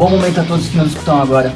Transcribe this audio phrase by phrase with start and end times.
[0.00, 1.52] bom momento a todos que nos escutam agora.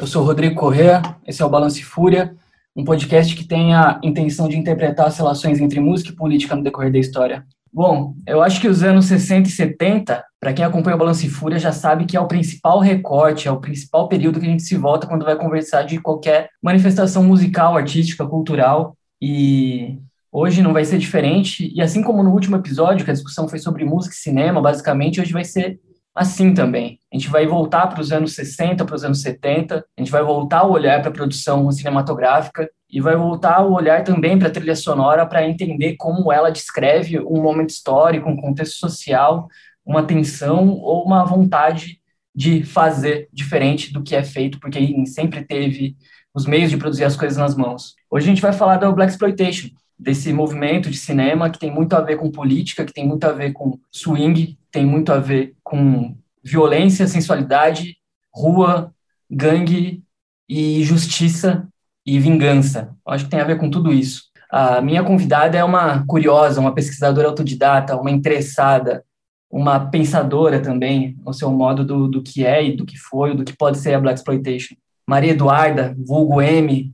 [0.00, 2.34] Eu sou Rodrigo Correa, esse é o Balance Fúria,
[2.74, 6.64] um podcast que tem a intenção de interpretar as relações entre música e política no
[6.64, 7.46] decorrer da história.
[7.72, 11.56] Bom, eu acho que os anos 60 e 70, para quem acompanha o Balance Fúria,
[11.56, 14.76] já sabe que é o principal recorte, é o principal período que a gente se
[14.76, 18.96] volta quando vai conversar de qualquer manifestação musical, artística, cultural.
[19.22, 20.00] E
[20.32, 21.72] hoje não vai ser diferente.
[21.72, 25.20] E assim como no último episódio, que a discussão foi sobre música e cinema, basicamente,
[25.20, 25.78] hoje vai ser
[26.14, 26.98] assim também.
[27.12, 30.22] A gente vai voltar para os anos 60, para os anos 70, a gente vai
[30.22, 34.50] voltar o olhar para a produção cinematográfica e vai voltar o olhar também para a
[34.50, 39.48] trilha sonora para entender como ela descreve um momento histórico, um contexto social,
[39.84, 42.00] uma tensão ou uma vontade
[42.34, 45.96] de fazer diferente do que é feito, porque sempre teve
[46.32, 47.94] os meios de produzir as coisas nas mãos.
[48.10, 51.94] Hoje a gente vai falar do Black Exploitation, desse movimento de cinema que tem muito
[51.94, 55.54] a ver com política, que tem muito a ver com swing, tem muito a ver
[55.62, 57.96] com violência, sensualidade,
[58.34, 58.92] rua,
[59.30, 60.02] gangue
[60.48, 61.68] e justiça
[62.04, 62.92] e vingança.
[63.06, 64.24] Acho que tem a ver com tudo isso.
[64.50, 69.04] A minha convidada é uma curiosa, uma pesquisadora autodidata, uma interessada,
[69.48, 73.44] uma pensadora também, no seu modo do, do que é e do que foi, do
[73.44, 74.74] que pode ser a Black Exploitation.
[75.06, 76.92] Maria Eduarda, vulgo M,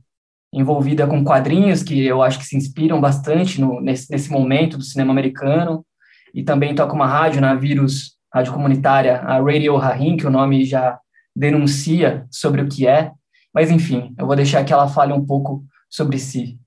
[0.53, 4.83] envolvida com quadrinhos que eu acho que se inspiram bastante no, nesse, nesse momento do
[4.83, 5.83] cinema americano,
[6.33, 10.65] e também toca uma rádio na Vírus, rádio comunitária, a Radio Rahim, que o nome
[10.65, 10.99] já
[11.35, 13.11] denuncia sobre o que é,
[13.53, 16.57] mas enfim, eu vou deixar que ela fale um pouco sobre si.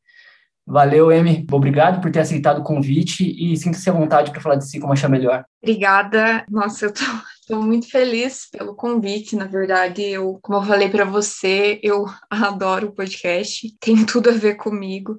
[0.67, 1.47] Valeu, Emi.
[1.53, 4.93] Obrigado por ter aceitado o convite e sinta-se à vontade para falar de si como
[4.95, 5.45] achar melhor.
[5.63, 6.45] Obrigada.
[6.49, 7.05] Nossa, eu tô,
[7.47, 9.37] tô muito feliz pelo convite.
[9.37, 14.33] Na verdade, eu, como eu falei para você, eu adoro o podcast, tem tudo a
[14.33, 15.19] ver comigo.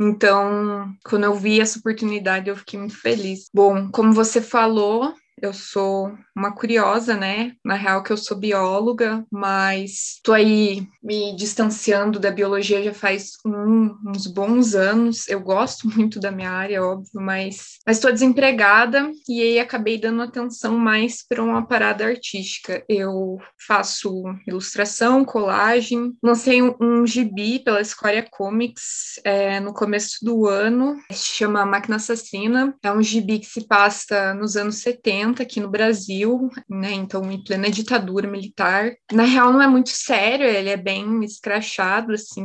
[0.00, 3.48] Então, quando eu vi essa oportunidade, eu fiquei muito feliz.
[3.52, 7.52] Bom, como você falou, eu sou uma curiosa, né?
[7.64, 13.32] Na real que eu sou bióloga, mas tô aí me distanciando da biologia já faz
[13.44, 15.28] um, uns bons anos.
[15.28, 20.22] Eu gosto muito da minha área, óbvio, mas mas estou desempregada e aí acabei dando
[20.22, 22.84] atenção mais para uma parada artística.
[22.88, 30.46] Eu faço ilustração, colagem, lancei um, um gibi pela Square Comics é, no começo do
[30.46, 32.76] ano, se chama Máquina Assassina.
[32.80, 36.92] É um gibi que se passa nos anos 70 aqui no Brasil né?
[36.92, 38.92] Então, em plena ditadura militar.
[39.12, 42.44] Na real, não é muito sério, ele é bem escrachado, assim,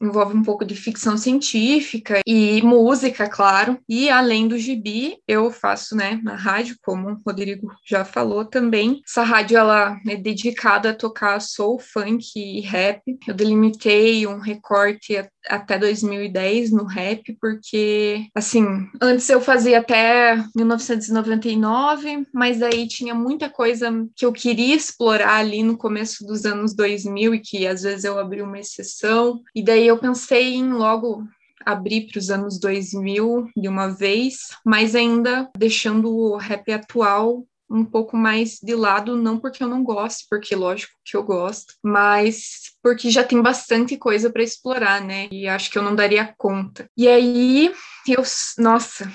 [0.00, 3.78] envolve um pouco de ficção científica e música, claro.
[3.88, 9.00] E além do gibi, eu faço, né, na rádio, como o Rodrigo já falou também.
[9.06, 13.02] Essa rádio, ela é dedicada a tocar soul, funk e rap.
[13.26, 15.16] Eu delimitei um recorte
[15.48, 18.64] até 2010 no rap, porque, assim,
[19.00, 25.62] antes eu fazia até 1999, mas aí tinha muita coisa que eu queria explorar ali
[25.62, 29.40] no começo dos anos 2000 e que às vezes eu abri uma exceção.
[29.54, 31.24] E daí eu pensei em logo
[31.64, 37.84] abrir para os anos 2000 de uma vez, mas ainda deixando o rap atual um
[37.84, 42.72] pouco mais de lado, não porque eu não gosto, porque lógico que eu gosto, mas
[42.82, 45.28] porque já tem bastante coisa para explorar, né?
[45.30, 46.88] E acho que eu não daria conta.
[46.96, 47.70] E aí,
[48.06, 48.22] eu,
[48.58, 49.12] nossa,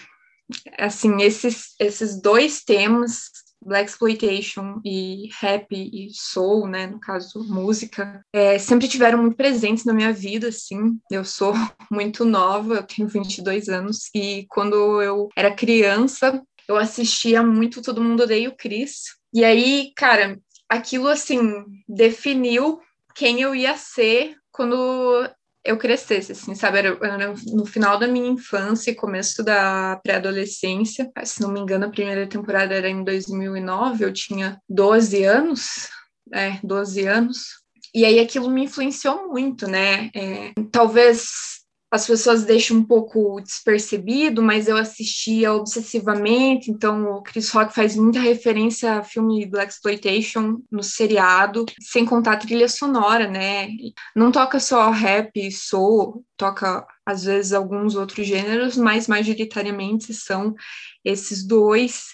[0.78, 3.32] assim, esses, esses dois temas
[3.66, 9.86] Black Exploitation e rap e soul, né, no caso música, é, sempre tiveram muito presentes
[9.86, 11.00] na minha vida, assim.
[11.10, 11.54] Eu sou
[11.90, 18.04] muito nova, eu tenho 22 anos e quando eu era criança, eu assistia muito Todo
[18.04, 19.16] Mundo Odeia o Chris.
[19.34, 22.80] E aí, cara, aquilo assim definiu
[23.16, 25.30] quem eu ia ser quando
[25.66, 26.80] eu crescesse, assim, sabe?
[26.80, 31.10] Era, era, no final da minha infância e começo da pré-adolescência.
[31.24, 35.88] Se não me engano, a primeira temporada era em 2009, eu tinha 12 anos,
[36.34, 37.64] é, 12 anos.
[37.96, 40.10] E aí aquilo me influenciou muito, né?
[40.14, 41.63] É, talvez
[41.94, 47.96] as pessoas deixam um pouco despercebido, mas eu assistia obsessivamente, então o Chris Rock faz
[47.96, 53.68] muita referência a filme Black Exploitation no seriado, sem contar a trilha sonora, né?
[54.16, 60.56] Não toca só rap soul, toca às vezes alguns outros gêneros, mas majoritariamente são
[61.06, 62.08] esses dois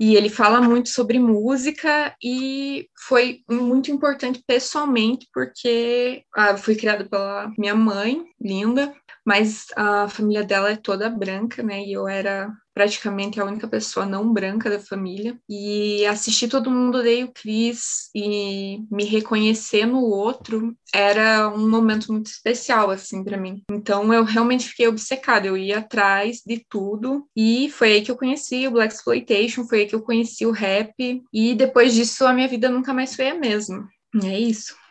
[0.00, 7.04] e ele fala muito sobre música e foi muito importante pessoalmente porque ah, fui criada
[7.04, 8.92] pela minha mãe, linda,
[9.24, 11.82] mas a família dela é toda branca, né?
[11.82, 15.38] E eu era praticamente a única pessoa não branca da família.
[15.48, 22.12] E assistir todo mundo odeia o Chris e me reconhecer no outro era um momento
[22.12, 23.62] muito especial, assim, para mim.
[23.70, 27.26] Então eu realmente fiquei obcecada, eu ia atrás de tudo.
[27.34, 30.50] E foi aí que eu conheci o Black Exploitation, foi aí que eu conheci o
[30.50, 31.22] rap.
[31.32, 33.88] E depois disso a minha vida nunca mais foi a mesma.
[34.22, 34.83] É isso.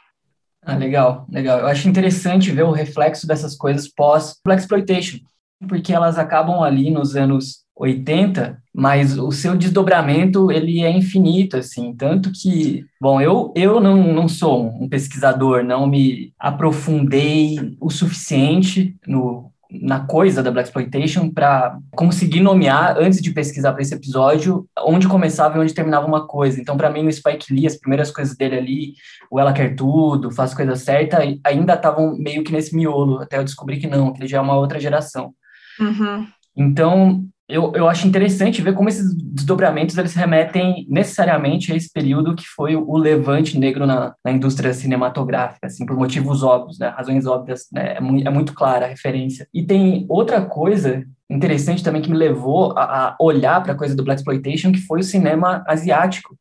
[0.66, 1.60] Ah, legal, legal.
[1.60, 5.20] Eu acho interessante ver o reflexo dessas coisas pós Black Exploitation,
[5.68, 11.94] porque elas acabam ali nos anos 80, mas o seu desdobramento ele é infinito, assim,
[11.96, 18.96] tanto que, bom, eu, eu não, não sou um pesquisador, não me aprofundei o suficiente
[19.08, 19.52] no,
[19.82, 25.08] na coisa da Black Exploitation para conseguir nomear, antes de pesquisar para esse episódio, onde
[25.08, 26.62] começava e onde terminava uma coisa.
[26.62, 28.94] Então, para mim, o Spike Lee, as primeiras coisas dele ali,
[29.32, 33.44] o Ela Quer Tudo, Faz Coisa Certa, ainda estavam meio que nesse miolo, até eu
[33.44, 35.34] descobri que não, que ele já é uma outra geração.
[35.80, 36.28] Uhum.
[36.56, 42.36] Então, eu, eu acho interessante ver como esses desdobramentos eles remetem necessariamente a esse período
[42.36, 47.26] que foi o levante negro na, na indústria cinematográfica, assim, por motivos óbvios, né, razões
[47.26, 49.48] óbvias, né, é, muito, é muito clara a referência.
[49.54, 53.96] E tem outra coisa interessante também que me levou a, a olhar para a coisa
[53.96, 56.38] do Black Exploitation, que foi o cinema asiático,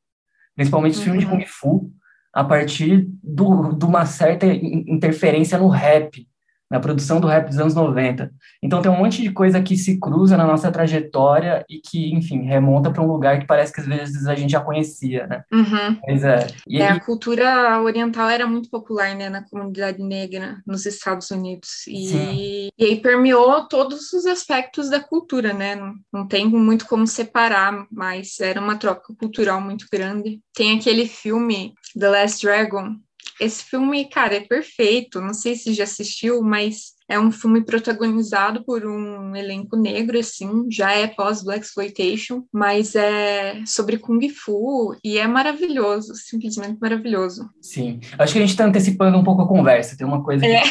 [0.55, 1.05] principalmente os uhum.
[1.05, 1.91] filmes de Kung Fu,
[2.33, 6.27] a partir do, de uma certa interferência no rap,
[6.73, 8.33] na produção do rap dos anos 90.
[8.63, 12.45] Então tem um monte de coisa que se cruza na nossa trajetória e que, enfim,
[12.45, 15.45] remonta para um lugar que parece que às vezes a gente já conhecia, né?
[15.53, 15.99] Uhum.
[16.09, 20.87] Mas, é, e é, a cultura oriental era muito popular, né, na comunidade negra nos
[20.87, 21.87] Estados Unidos.
[21.87, 25.75] E, e aí permeou todos os aspectos da cultura, né?
[25.75, 30.41] Não, não tem muito como separar, mas era uma troca cultural muito grande.
[30.55, 32.97] Tem aquele filme The Last Dragon,
[33.45, 35.21] esse filme, cara, é perfeito.
[35.21, 40.67] Não sei se já assistiu, mas é um filme protagonizado por um elenco negro, assim,
[40.71, 47.51] já é pós-Black Exploitation, mas é sobre Kung Fu e é maravilhoso, simplesmente maravilhoso.
[47.61, 49.97] Sim, acho que a gente está antecipando um pouco a conversa.
[49.97, 50.63] Tem uma coisa é.
[50.63, 50.69] que,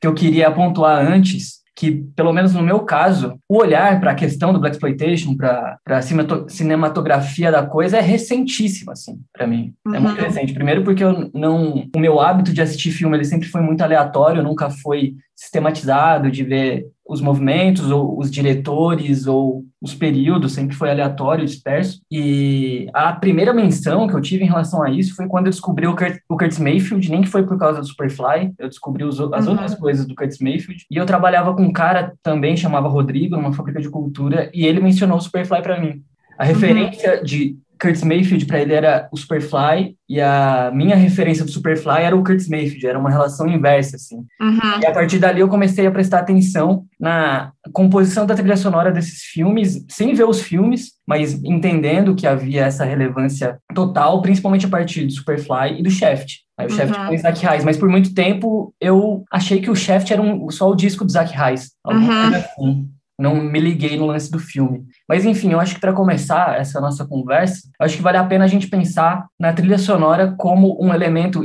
[0.00, 4.14] que eu queria pontuar antes, que, pelo menos no meu caso, o olhar para a
[4.14, 6.02] questão do Black Exploitation, para a
[6.48, 9.72] cinematografia da coisa é recentíssimo, assim, para mim.
[9.86, 9.94] Uhum.
[9.94, 10.26] É muito uhum.
[10.26, 10.52] recente.
[10.52, 11.88] Primeiro porque eu não...
[11.94, 16.42] O meu hábito de assistir filme, ele sempre foi muito aleatório, nunca foi sistematizado de
[16.42, 22.00] ver os movimentos, ou os diretores, ou os períodos, sempre foi aleatório, disperso.
[22.10, 25.86] E a primeira menção que eu tive em relação a isso foi quando eu descobri
[25.86, 29.18] o, Kurt, o Curtis Mayfield, nem que foi por causa do Superfly, eu descobri os,
[29.18, 29.52] as uhum.
[29.52, 30.84] outras coisas do Curtis Mayfield.
[30.90, 34.80] E eu trabalhava com um cara também, chamava Rodrigo, numa fábrica de cultura, e ele
[34.80, 36.02] mencionou o Superfly para mim.
[36.38, 37.24] A referência uhum.
[37.24, 42.16] de Curtis Mayfield para ele era o Superfly e a minha referência do Superfly era
[42.16, 44.16] o Curtis Mayfield, era uma relação inversa, assim.
[44.40, 44.80] Uhum.
[44.82, 49.22] E a partir dali eu comecei a prestar atenção na composição da trilha sonora desses
[49.22, 55.04] filmes, sem ver os filmes, mas entendendo que havia essa relevância total, principalmente a partir
[55.06, 56.38] do Superfly e do Shaft.
[56.58, 57.06] Aí o Shaft uhum.
[57.06, 60.50] com o Zack Reis, mas por muito tempo eu achei que o Shaft era um,
[60.50, 62.30] só o disco do Zack Reis, alguma uhum.
[62.30, 64.84] coisa assim não me liguei no lance do filme.
[65.08, 68.44] Mas enfim, eu acho que para começar essa nossa conversa, acho que vale a pena
[68.44, 71.42] a gente pensar na trilha sonora como um elemento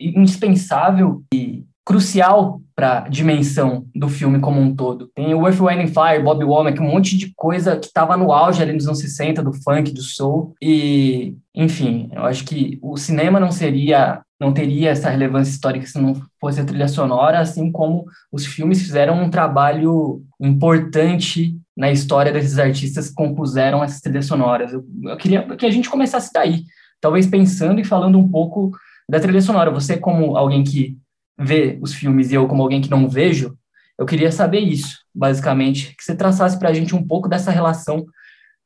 [0.00, 5.08] indispensável e crucial para a dimensão do filme como um todo.
[5.14, 8.62] Tem o Earth, Wind Fire, Bob Womack, um monte de coisa que estava no auge
[8.62, 13.38] ali nos anos 60, do funk, do soul, e, enfim, eu acho que o cinema
[13.38, 18.04] não seria, não teria essa relevância histórica se não fosse a trilha sonora, assim como
[18.32, 24.72] os filmes fizeram um trabalho importante na história desses artistas que compuseram essas trilhas sonoras.
[24.72, 26.64] Eu, eu queria que a gente começasse daí,
[27.00, 28.70] talvez pensando e falando um pouco
[29.08, 29.70] da trilha sonora.
[29.70, 30.96] Você, como alguém que
[31.38, 33.56] vê os filmes e eu como alguém que não vejo,
[33.98, 38.04] eu queria saber isso, basicamente, que você traçasse para a gente um pouco dessa relação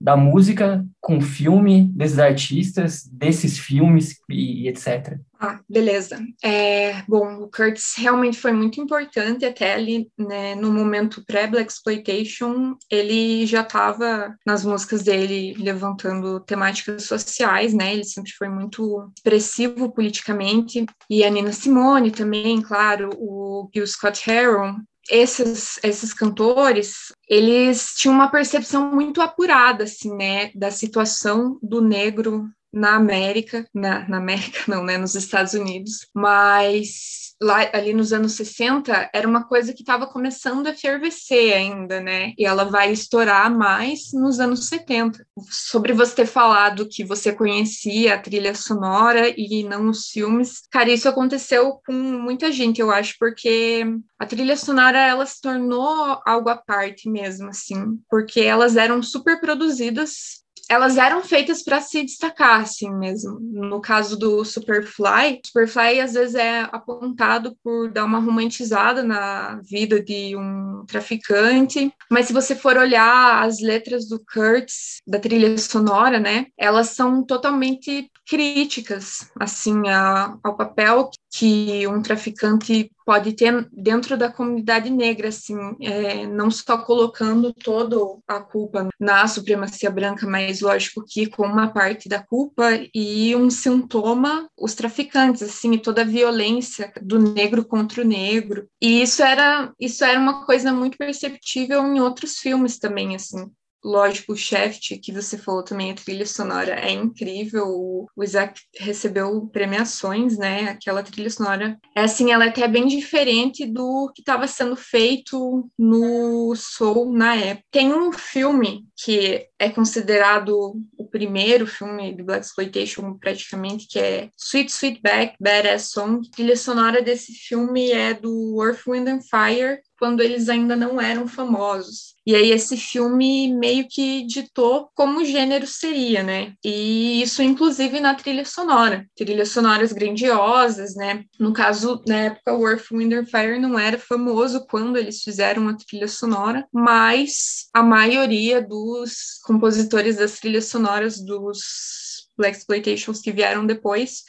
[0.00, 5.18] da música com filme, desses artistas, desses filmes e etc.
[5.40, 6.18] Ah, beleza.
[6.42, 12.76] É, bom, o Curtis realmente foi muito importante até ali, né, no momento pré-Black Exploitation,
[12.90, 19.92] ele já estava nas músicas dele levantando temáticas sociais, né, ele sempre foi muito expressivo
[19.92, 24.76] politicamente, e a Nina Simone também, claro, o Gil Scott Heron,
[25.08, 32.48] esses, esses cantores, eles tinham uma percepção muito apurada, assim, né, da situação do negro
[32.72, 38.32] na América, na, na América não, né, nos Estados Unidos, mas lá ali nos anos
[38.32, 42.32] 60 era uma coisa que estava começando a fervescer ainda, né?
[42.36, 45.24] E ela vai estourar mais nos anos 70.
[45.50, 50.90] Sobre você ter falado que você conhecia a trilha sonora e não os filmes, cara,
[50.90, 53.84] isso aconteceu com muita gente, eu acho, porque
[54.18, 59.40] a trilha sonora ela se tornou algo à parte mesmo, assim, porque elas eram super
[59.40, 63.38] produzidas elas eram feitas para se destacar, assim mesmo.
[63.40, 70.02] No caso do Superfly, Superfly às vezes é apontado por dar uma romantizada na vida
[70.02, 76.20] de um traficante, mas se você for olhar as letras do Kurtz, da trilha sonora,
[76.20, 84.18] né, elas são totalmente críticas, assim, a, ao papel que um traficante pode ter dentro
[84.18, 90.60] da comunidade negra, assim, é, não só colocando toda a culpa na supremacia branca, mas
[90.60, 96.04] lógico que com uma parte da culpa e um sintoma os traficantes, assim, toda a
[96.04, 98.68] violência do negro contra o negro.
[98.82, 103.48] E isso era isso era uma coisa muito perceptível em outros filmes também, assim
[103.84, 107.66] lógico, o Shaft, que você falou também, a trilha sonora é incrível.
[108.14, 110.68] O Isaac recebeu premiações, né?
[110.68, 111.78] Aquela trilha sonora.
[111.96, 117.36] É assim, ela é até bem diferente do que estava sendo feito no Soul na
[117.36, 117.66] época.
[117.70, 124.30] Tem um filme que é considerado o primeiro filme de Black Exploitation, praticamente, que é
[124.36, 126.26] Sweet Sweetback, Badass Song.
[126.26, 131.00] A trilha sonora desse filme é do Earth, Wind and Fire, quando eles ainda não
[131.00, 132.14] eram famosos.
[132.26, 136.52] E aí esse filme meio que ditou como o gênero seria, né?
[136.64, 141.24] E isso inclusive na trilha sonora, trilhas sonoras grandiosas, né?
[141.38, 145.68] No caso, na época o Earth, Wind and Fire não era famoso quando eles fizeram
[145.68, 153.32] a trilha sonora, mas a maioria dos compositores das trilhas sonoras dos Black Exploitations que
[153.32, 154.22] vieram depois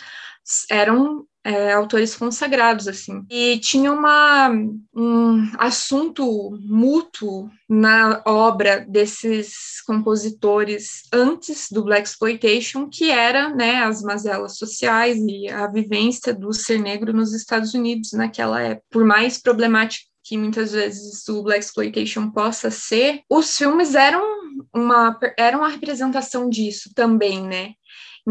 [0.69, 3.23] eram é, autores consagrados, assim.
[3.29, 4.49] E tinha uma,
[4.95, 14.01] um assunto mútuo na obra desses compositores antes do Black Exploitation, que era né, as
[14.01, 18.85] mazelas sociais e a vivência do ser negro nos Estados Unidos naquela época.
[18.89, 24.21] Por mais problemático que muitas vezes o Black Exploitation possa ser, os filmes eram
[24.73, 27.73] uma, eram a representação disso também, né?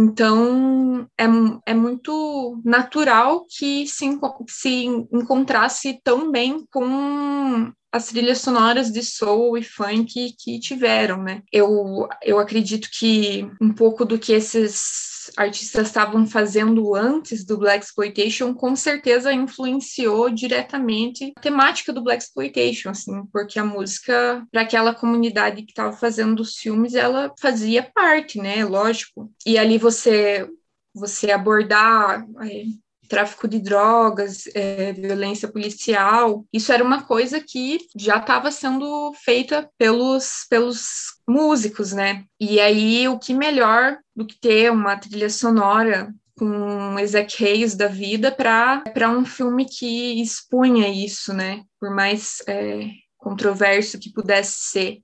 [0.00, 1.24] Então, é,
[1.66, 4.06] é muito natural que se,
[4.46, 11.42] se encontrasse tão bem com as trilhas sonoras de soul e funk que tiveram, né?
[11.52, 17.84] Eu, eu acredito que um pouco do que esses artistas estavam fazendo antes do Black
[17.84, 24.62] Exploitation com certeza influenciou diretamente a temática do Black Exploitation, assim, porque a música para
[24.62, 28.64] aquela comunidade que estava fazendo os filmes, ela fazia parte, né?
[28.64, 29.32] Lógico.
[29.46, 30.48] E ali você
[30.94, 32.64] você abordar é,
[33.08, 36.44] tráfico de drogas, é, violência policial.
[36.52, 42.24] Isso era uma coisa que já estava sendo feita pelos, pelos músicos, né?
[42.38, 47.88] E aí, o que melhor do que ter uma trilha sonora com Isaac Hayes da
[47.88, 51.62] vida para um filme que expunha isso, né?
[51.80, 54.98] Por mais é, controverso que pudesse ser.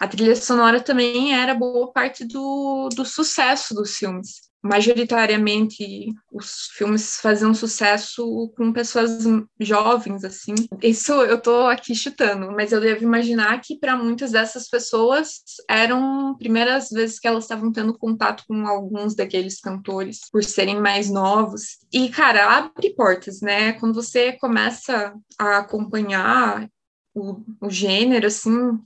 [0.00, 7.18] A trilha sonora também era boa parte do, do sucesso dos filmes majoritariamente os filmes
[7.20, 9.24] faziam sucesso com pessoas
[9.60, 10.54] jovens assim.
[10.82, 16.36] Isso eu tô aqui chutando, mas eu devo imaginar que para muitas dessas pessoas eram
[16.36, 21.78] primeiras vezes que elas estavam tendo contato com alguns daqueles cantores por serem mais novos.
[21.92, 23.72] E cara, abre portas, né?
[23.74, 26.68] Quando você começa a acompanhar
[27.14, 28.78] o, o gênero assim,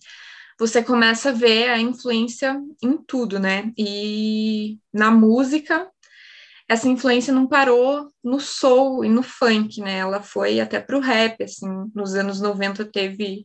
[0.62, 3.73] você começa a ver a influência em tudo, né?
[3.76, 5.90] E na música,
[6.69, 9.99] essa influência não parou no soul e no funk, né?
[9.99, 11.66] Ela foi até para o rap, assim.
[11.92, 13.45] Nos anos 90 teve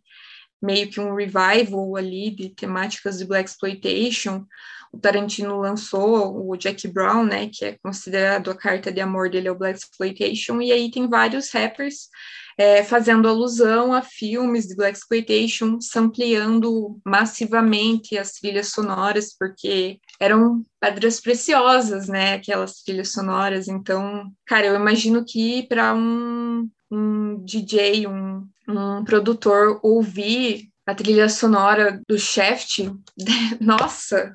[0.62, 4.46] meio que um revival ali de temáticas de black exploitation.
[4.94, 9.48] O Tarantino lançou o Jack Brown, né, que é considerado a carta de amor dele
[9.48, 12.10] ao black exploitation, e aí tem vários rappers
[12.58, 20.64] é, fazendo alusão a filmes de Black Exploitation, ampliando massivamente as trilhas sonoras, porque eram
[20.80, 22.34] pedras preciosas, né?
[22.34, 23.68] Aquelas trilhas sonoras.
[23.68, 31.28] Então, cara, eu imagino que para um, um DJ, um, um produtor ouvir a trilha
[31.28, 32.90] sonora do Shaft,
[33.60, 34.32] nossa,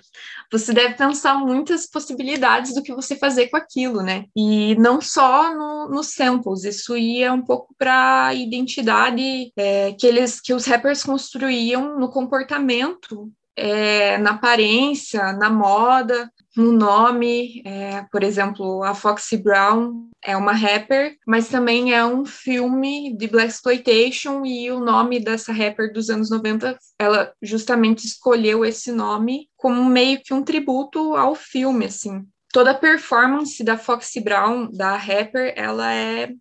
[0.50, 4.26] você deve pensar muitas possibilidades do que você fazer com aquilo, né?
[4.36, 10.06] E não só nos no samples, isso ia um pouco para a identidade é, que
[10.06, 16.30] eles, que os rappers construíam no comportamento é, na aparência, na moda.
[16.56, 22.24] No nome, é, por exemplo, a Foxy Brown é uma rapper, mas também é um
[22.24, 28.64] filme de Black Exploitation e o nome dessa rapper dos anos 90, ela justamente escolheu
[28.64, 32.22] esse nome como meio que um tributo ao filme, assim.
[32.52, 36.32] Toda a performance da Foxy Brown, da rapper, ela é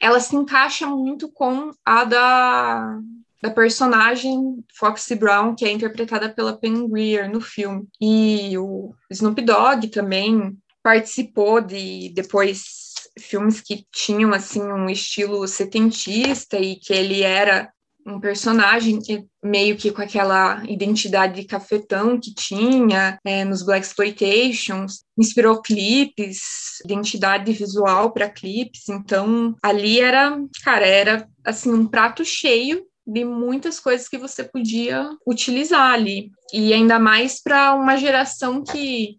[0.00, 2.98] ela se encaixa muito com a da
[3.42, 7.88] da personagem Foxy Brown, que é interpretada pela Pen Greer no filme.
[8.00, 16.56] E o Snoop Dogg também participou de depois filmes que tinham assim um estilo setentista
[16.58, 17.70] e que ele era
[18.06, 18.98] um personagem
[19.42, 26.80] meio que com aquela identidade de cafetão que tinha é, nos Black Exploitations, inspirou clipes,
[26.84, 33.80] identidade visual para clipes, então ali era, cara, era assim um prato cheio de muitas
[33.80, 36.30] coisas que você podia utilizar ali.
[36.52, 39.16] E ainda mais para uma geração que,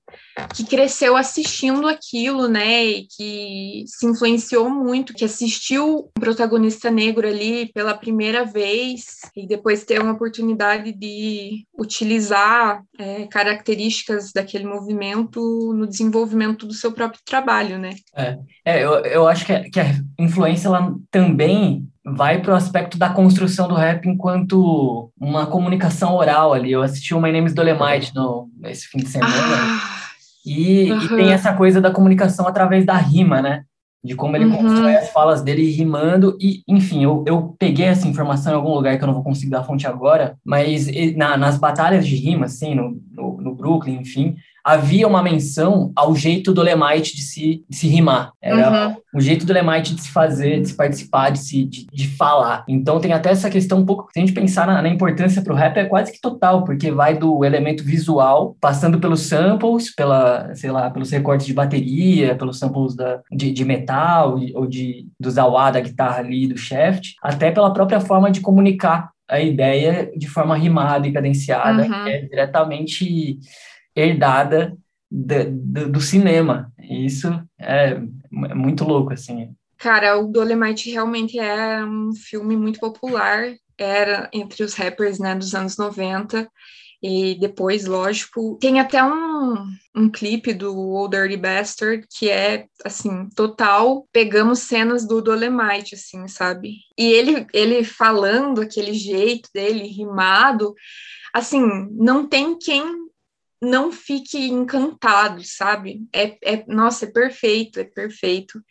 [0.56, 2.86] que cresceu assistindo aquilo, né?
[2.86, 9.48] E que se influenciou muito, que assistiu um protagonista negro ali pela primeira vez e
[9.48, 17.22] depois ter uma oportunidade de utilizar é, características daquele movimento no desenvolvimento do seu próprio
[17.26, 17.96] trabalho, né?
[18.16, 19.86] É, é eu, eu acho que, a, que a
[20.20, 26.54] influência ela também vai para o aspecto da construção do rap enquanto uma comunicação oral
[26.54, 26.72] ali.
[26.72, 29.34] Eu assisti o My Name is Dolemite no, nesse fim de semana.
[29.34, 29.94] Ah,
[30.46, 33.64] e, e, tem essa coisa da comunicação através da rima, né?
[34.04, 34.58] De como ele uhum.
[34.58, 36.38] constrói as falas dele rimando.
[36.42, 39.52] E, enfim, eu, eu peguei essa informação em algum lugar que eu não vou conseguir
[39.52, 44.02] dar a fonte agora, mas na, nas batalhas de rima, assim, no, no, no Brooklyn,
[44.02, 48.32] enfim, havia uma menção ao jeito do Lemite de se, de se rimar.
[48.42, 48.96] Era uhum.
[49.16, 52.64] o jeito do Lemite de se fazer, de se participar, de se de, de falar.
[52.68, 55.54] Então tem até essa questão um pouco, se a gente pensar na, na importância para
[55.54, 60.56] o rap, é quase que total, porque vai do elemento visual, passando pelos samples, pela,
[60.56, 65.30] sei lá, pelos recortes de bateria, pelos samples da, de, de metal ou de, do
[65.30, 70.28] zawá da guitarra ali, do shaft, até pela própria forma de comunicar a ideia de
[70.28, 72.04] forma rimada e cadenciada, uhum.
[72.04, 73.40] que é diretamente
[73.96, 74.78] herdada
[75.10, 76.72] do, do, do cinema.
[76.80, 77.28] Isso
[77.60, 78.00] é,
[78.50, 79.54] é muito louco, assim.
[79.78, 85.54] Cara, o Dolemite realmente é um filme muito popular, era entre os rappers, né, dos
[85.54, 86.50] anos 90,
[87.02, 89.56] e depois, lógico, tem até um,
[89.94, 96.30] um clipe do Old Dirty Bastard que é, assim, total, pegamos cenas do Dolemite, assim,
[96.30, 96.78] sabe?
[96.98, 100.74] E ele, ele falando aquele jeito dele, rimado,
[101.34, 103.03] assim, não tem quem
[103.64, 106.06] não fique encantado, sabe?
[106.14, 108.62] É, é, nossa, é perfeito, é perfeito.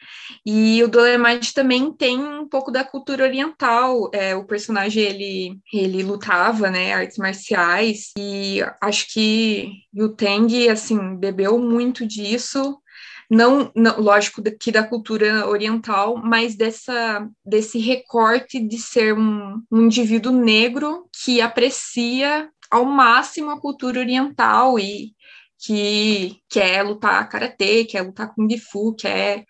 [0.44, 4.11] E o Dolemite também tem um pouco da cultura oriental.
[4.12, 11.16] É, o personagem ele, ele lutava, né, artes marciais e acho que o Teng assim
[11.16, 12.78] bebeu muito disso.
[13.31, 19.87] Não, não, lógico que da cultura oriental, mas dessa desse recorte de ser um, um
[19.87, 25.12] indivíduo negro que aprecia ao máximo a cultura oriental e
[25.58, 29.44] que quer lutar karatê, quer lutar kung fu, quer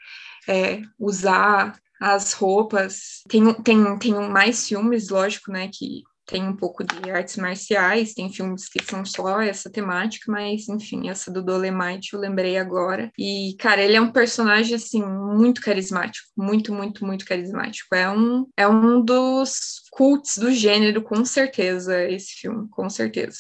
[0.49, 3.23] é, usar as roupas.
[3.29, 8.33] Tem, tem, tem mais filmes, lógico, né, que tem um pouco de artes marciais, tem
[8.33, 13.13] filmes que são só essa temática, mas enfim, essa do Dolemite eu lembrei agora.
[13.19, 17.95] E, cara, ele é um personagem, assim, muito carismático, muito, muito, muito carismático.
[17.95, 23.39] É um, é um dos cults do gênero, com certeza, esse filme, com certeza.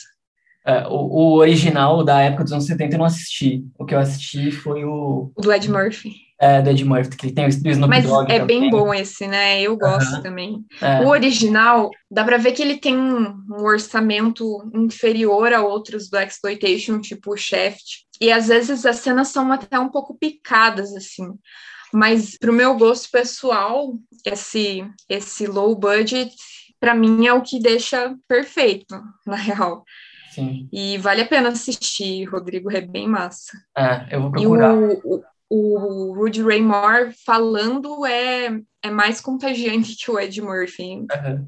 [0.65, 3.65] É, o, o, original da época dos anos 70 eu não assisti.
[3.77, 5.33] O que eu assisti foi o.
[5.35, 6.13] O do Ed Murphy.
[6.43, 8.27] É, do Ed Murphy, que tem o Snoop Mas Dogg.
[8.27, 9.63] Mas é bem bom esse, né?
[9.63, 10.23] Eu gosto uhum.
[10.23, 10.65] também.
[10.81, 11.01] É.
[11.01, 16.19] O original, dá pra ver que ele tem um, um orçamento inferior a outros do
[16.19, 18.03] Exploitation, tipo o Shaft.
[18.21, 21.33] E às vezes as cenas são até um pouco picadas, assim.
[21.95, 26.35] Mas pro meu gosto pessoal, esse, esse low budget,
[26.81, 29.85] para mim, é o que deixa perfeito, na real.
[30.33, 30.69] Sim.
[30.73, 33.53] E vale a pena assistir, Rodrigo, é bem massa.
[33.77, 34.75] É, eu vou procurar.
[34.75, 35.23] E o, o,
[35.55, 41.01] o Rudy Ray Moore falando é, é mais contagiante que o Ed Murphy.
[41.01, 41.47] Uhum.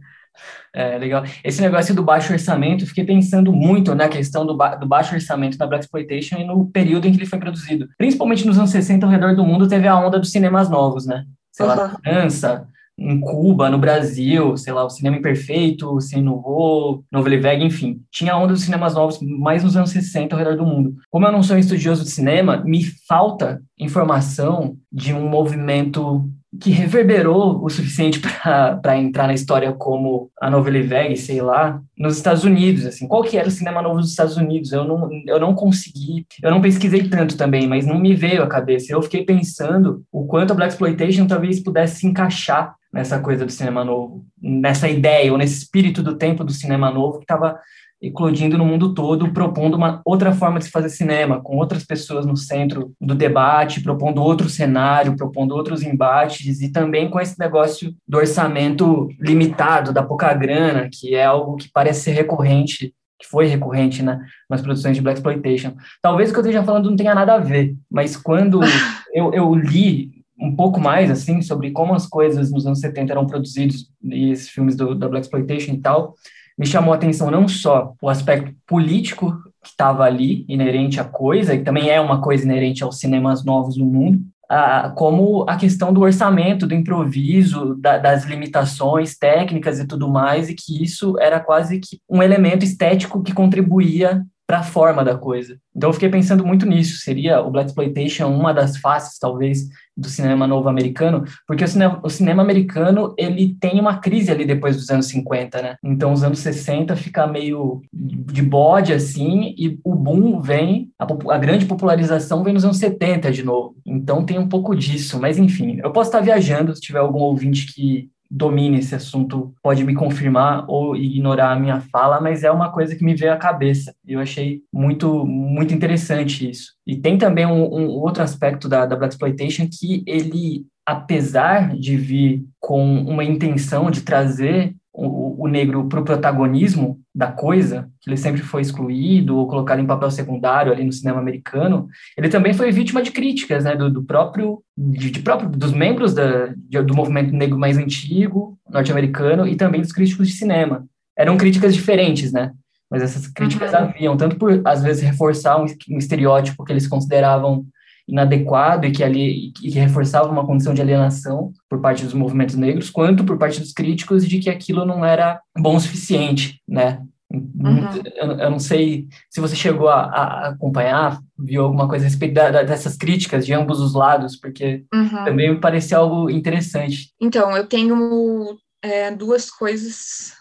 [0.75, 1.25] É, legal.
[1.45, 5.57] Esse negócio do baixo orçamento, fiquei pensando muito na questão do, ba do baixo orçamento
[5.57, 7.89] da Black Exploitation e no período em que ele foi produzido.
[7.97, 11.25] Principalmente nos anos 60, ao redor do mundo, teve a onda dos cinemas novos, né?
[11.53, 16.23] Sei lá, na França, em Cuba, no Brasil, sei lá, o Cinema Imperfeito, o Cine
[16.23, 18.01] Nouveau, Nouvelle enfim.
[18.11, 20.95] Tinha onda dos cinemas novos mais nos anos 60 ao redor do mundo.
[21.11, 26.29] Como eu não sou estudioso de cinema, me falta informação de um movimento
[26.61, 32.17] que reverberou o suficiente para entrar na história como a novela Vague, sei lá, nos
[32.17, 33.07] Estados Unidos, assim.
[33.07, 34.73] Qual que era o cinema novo dos Estados Unidos?
[34.73, 38.47] Eu não, eu não consegui, eu não pesquisei tanto também, mas não me veio à
[38.47, 38.93] cabeça.
[38.93, 43.51] Eu fiquei pensando o quanto a Black Exploitation talvez pudesse se encaixar nessa coisa do
[43.51, 47.59] cinema novo, nessa ideia ou nesse espírito do tempo do cinema novo que estava
[48.07, 52.27] eclodindo no mundo todo, propondo uma outra forma de se fazer cinema, com outras pessoas
[52.27, 57.95] no centro do debate, propondo outro cenário, propondo outros embates, e também com esse negócio
[58.07, 63.47] do orçamento limitado, da pouca grana, que é algo que parece ser recorrente, que foi
[63.47, 65.75] recorrente né, nas produções de Black Exploitation.
[66.03, 68.61] Talvez o que eu esteja falando não tenha nada a ver, mas quando
[69.15, 73.27] eu, eu li um pouco mais assim sobre como as coisas nos anos 70 eram
[73.27, 76.15] produzidos e esses filmes do, da Black Exploitation e tal,
[76.59, 81.55] me chamou a atenção não só o aspecto político que estava ali, inerente à coisa,
[81.55, 85.93] e também é uma coisa inerente aos cinemas novos do mundo, a, como a questão
[85.93, 91.41] do orçamento, do improviso, da, das limitações técnicas e tudo mais, e que isso era
[91.41, 95.59] quase que um elemento estético que contribuía para a forma da coisa.
[95.75, 96.99] Então eu fiquei pensando muito nisso.
[96.99, 101.25] Seria o Black Exploitation uma das faces, talvez, do cinema novo americano?
[101.47, 105.63] Porque o cinema, o cinema americano ele tem uma crise ali depois dos anos 50,
[105.63, 105.77] né?
[105.83, 111.39] Então os anos 60 fica meio de bode assim e o boom vem, a, a
[111.39, 113.77] grande popularização vem nos anos 70 de novo.
[113.87, 115.19] Então tem um pouco disso.
[115.19, 119.85] Mas enfim, eu posso estar viajando se tiver algum ouvinte que domine esse assunto pode
[119.85, 123.37] me confirmar ou ignorar a minha fala, mas é uma coisa que me veio à
[123.37, 123.95] cabeça.
[124.05, 126.73] Eu achei muito muito interessante isso.
[126.85, 131.97] E tem também um, um outro aspecto da, da Black Exploitation que ele, apesar de
[131.97, 138.09] vir com uma intenção de trazer o, o negro para o protagonismo da coisa, que
[138.09, 142.55] ele sempre foi excluído ou colocado em papel secundário ali no cinema americano, ele também
[142.55, 146.81] foi vítima de críticas, né, do, do próprio, de, de, próprio, dos membros da, de,
[146.81, 150.87] do movimento negro mais antigo norte-americano e também dos críticos de cinema.
[151.15, 152.53] Eram críticas diferentes, né?
[152.91, 153.79] Mas essas críticas uhum.
[153.79, 157.67] haviam tanto por às vezes reforçar um, um estereótipo que eles consideravam
[158.07, 162.55] inadequado e que ali e que reforçava uma condição de alienação por parte dos movimentos
[162.55, 167.01] negros, quanto por parte dos críticos de que aquilo não era bom o suficiente, né?
[167.33, 168.03] Uhum.
[168.15, 172.35] Eu, eu, não sei se você chegou a, a, acompanhar, viu alguma coisa a respeito
[172.35, 175.25] da, da, dessas críticas de ambos os lados, porque uhum.
[175.25, 177.13] também me pareceu algo interessante.
[177.21, 180.35] Então, eu tenho é, duas coisas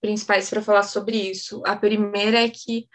[0.00, 1.62] principais para falar sobre isso.
[1.64, 2.86] A primeira é que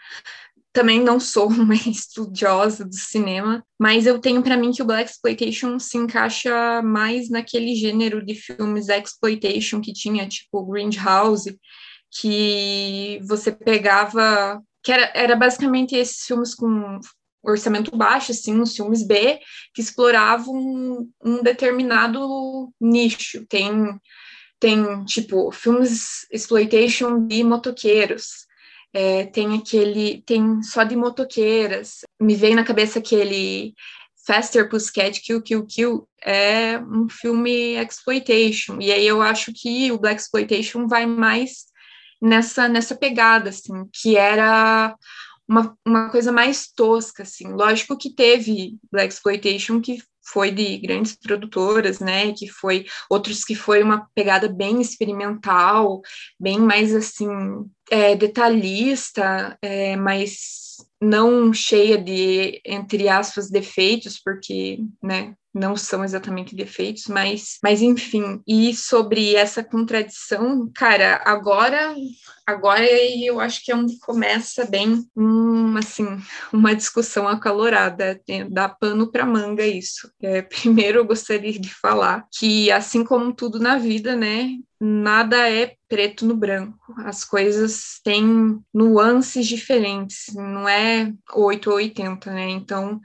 [0.72, 5.10] também não sou uma estudiosa do cinema, mas eu tenho para mim que o Black
[5.10, 11.58] Exploitation se encaixa mais naquele gênero de filmes exploitation que tinha, tipo Grindhouse,
[12.10, 16.98] que você pegava, que era, era basicamente esses filmes com
[17.42, 19.40] orçamento baixo, assim, os filmes B,
[19.74, 23.46] que exploravam um, um determinado nicho.
[23.46, 23.98] Tem
[24.60, 28.46] tem tipo filmes exploitation de motoqueiros,
[28.92, 32.00] é, tem aquele, tem só de motoqueiras.
[32.20, 33.74] Me veio na cabeça aquele
[34.26, 38.78] Faster Pussycat Kill Kill Kill é um filme exploitation.
[38.80, 41.66] E aí eu acho que o Black Exploitation vai mais
[42.20, 44.94] nessa nessa pegada assim, que era
[45.48, 47.48] uma, uma coisa mais tosca assim.
[47.52, 49.98] Lógico que teve Black Exploitation que
[50.32, 56.00] foi de grandes produtoras, né, que foi outros que foi uma pegada bem experimental,
[56.38, 57.28] bem mais assim
[57.90, 66.54] é, detalhista, é, mas não cheia de entre aspas defeitos, porque, né, não são exatamente
[66.54, 68.40] defeitos, mas, mas enfim.
[68.46, 71.94] E sobre essa contradição, cara, agora,
[72.46, 76.06] agora eu acho que é onde começa bem um, assim,
[76.52, 80.10] uma discussão acalorada, dá pano para manga isso.
[80.22, 85.74] É, primeiro eu gostaria de falar que assim como tudo na vida, né, nada é
[85.86, 86.78] preto no branco.
[86.98, 92.48] As coisas têm nuances diferentes, não é 8 ou 80, né?
[92.48, 93.00] Então,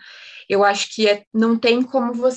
[0.47, 2.34] eu acho que é, não tem como você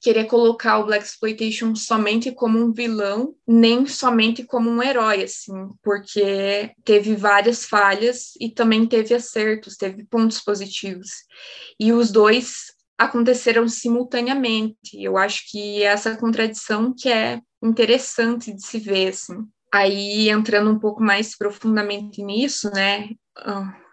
[0.00, 5.68] querer colocar o Black Exploitation somente como um vilão, nem somente como um herói, assim,
[5.82, 11.08] porque teve várias falhas e também teve acertos, teve pontos positivos.
[11.78, 14.94] E os dois aconteceram simultaneamente.
[14.94, 19.44] Eu acho que essa contradição que é interessante de se ver, assim.
[19.72, 23.10] Aí, entrando um pouco mais profundamente nisso, né,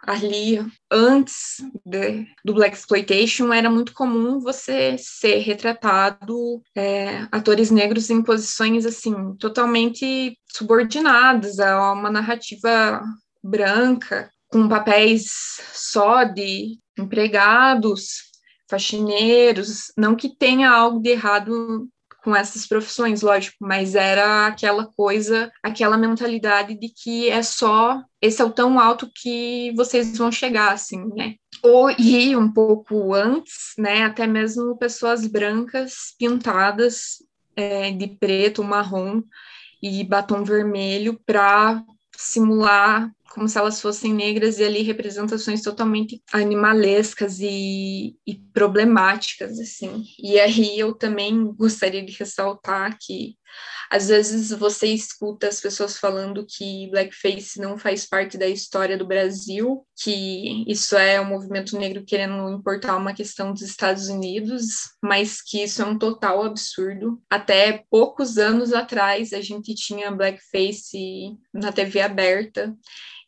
[0.06, 0.60] ali,
[0.91, 8.21] antes de, do Black Exploitation, era muito comum você ser retratado é, atores negros em
[8.21, 13.01] posições, assim, totalmente subordinadas a uma narrativa
[13.43, 15.32] branca, com papéis
[15.73, 18.32] só de empregados,
[18.69, 21.88] faxineiros, não que tenha algo de errado
[22.23, 28.41] com essas profissões, lógico, mas era aquela coisa, aquela mentalidade de que é só esse
[28.41, 31.36] é o tão alto que vocês vão chegar, assim, né?
[31.62, 34.03] Ou ir um pouco antes, né?
[34.03, 37.17] Até mesmo pessoas brancas pintadas
[37.55, 39.21] é, de preto, marrom
[39.81, 41.83] e batom vermelho para
[42.15, 50.06] simular como se elas fossem negras e ali representações totalmente animalescas e, e, problemáticas assim.
[50.19, 53.36] E aí eu também gostaria de ressaltar que
[53.89, 59.06] às vezes você escuta as pessoas falando que blackface não faz parte da história do
[59.06, 64.65] Brasil, que isso é o um movimento negro querendo importar uma questão dos Estados Unidos,
[65.02, 67.19] mas que isso é um total absurdo.
[67.30, 72.76] Até poucos anos atrás a gente tinha blackface na TV aberta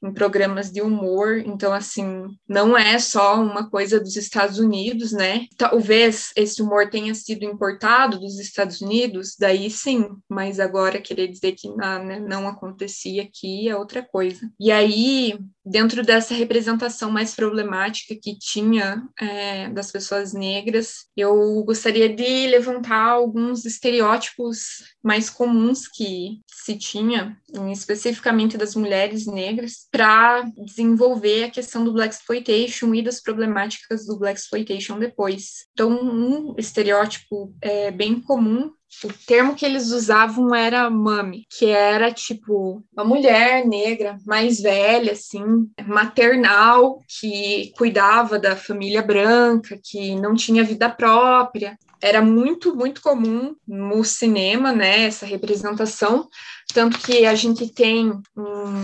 [0.05, 1.39] em programas de humor.
[1.39, 5.47] Então, assim, não é só uma coisa dos Estados Unidos, né?
[5.57, 11.53] Talvez esse humor tenha sido importado dos Estados Unidos, daí sim, mas agora querer dizer
[11.53, 14.49] que não, né, não acontecia aqui é outra coisa.
[14.59, 22.07] E aí, dentro dessa representação mais problemática que tinha é, das pessoas negras, eu gostaria
[22.07, 27.37] de levantar alguns estereótipos mais comuns que se tinha,
[27.71, 34.17] especificamente das mulheres negras, para desenvolver a questão do black exploitation e das problemáticas do
[34.19, 35.65] black exploitation depois.
[35.73, 38.71] Então, um estereótipo é, bem comum
[39.03, 45.11] o termo que eles usavam era mami, que era tipo uma mulher negra mais velha,
[45.11, 45.43] assim,
[45.85, 51.77] maternal, que cuidava da família branca, que não tinha vida própria.
[52.05, 56.29] Era muito, muito comum no cinema, né, essa representação,
[56.71, 58.83] tanto que a gente tem um,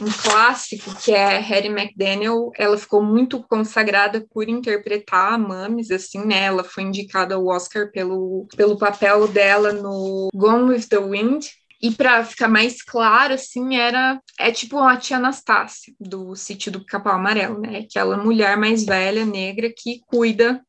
[0.00, 6.24] um clássico que é Harry McDaniel, ela ficou muito consagrada por interpretar a Mames, assim,
[6.24, 6.44] né?
[6.44, 11.46] Ela foi indicada ao Oscar pelo, pelo papel dela no Gone with the Wind,
[11.82, 16.84] e para ficar mais claro, assim, era é tipo a tia Anastácia do sítio do
[16.84, 17.78] Capão Amarelo, né?
[17.78, 20.62] Aquela mulher mais velha, negra, que cuida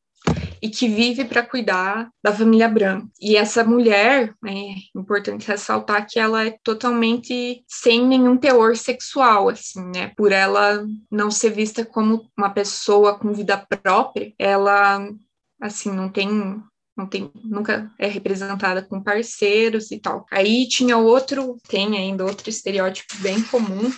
[0.61, 3.07] e que vive para cuidar da família branca.
[3.19, 9.83] E essa mulher, é importante ressaltar que ela é totalmente sem nenhum teor sexual, assim,
[9.93, 10.11] né?
[10.15, 15.07] Por ela não ser vista como uma pessoa com vida própria, ela,
[15.59, 16.61] assim, não tem
[16.97, 20.25] não tem, nunca é representada com parceiros e tal.
[20.31, 23.91] Aí tinha outro, tem ainda outro estereótipo bem comum,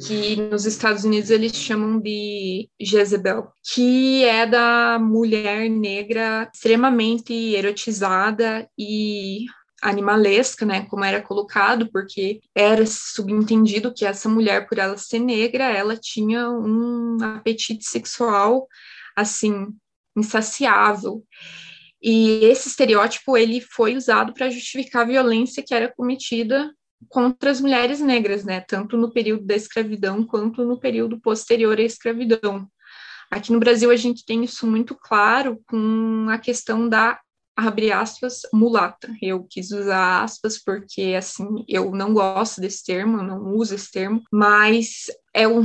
[0.00, 8.68] que nos Estados Unidos eles chamam de Jezebel, que é da mulher negra extremamente erotizada
[8.78, 9.46] e
[9.82, 15.64] animalesca, né, como era colocado, porque era subentendido que essa mulher, por ela ser negra,
[15.64, 18.66] ela tinha um apetite sexual,
[19.14, 19.68] assim,
[20.16, 21.22] insaciável.
[22.02, 26.70] E esse estereótipo, ele foi usado para justificar a violência que era cometida
[27.08, 31.82] contra as mulheres negras, né, tanto no período da escravidão quanto no período posterior à
[31.82, 32.68] escravidão.
[33.30, 37.18] Aqui no Brasil a gente tem isso muito claro com a questão da
[37.56, 39.08] abre aspas mulata.
[39.22, 43.90] Eu quis usar aspas porque assim, eu não gosto desse termo, eu não uso esse
[43.90, 45.62] termo, mas é o,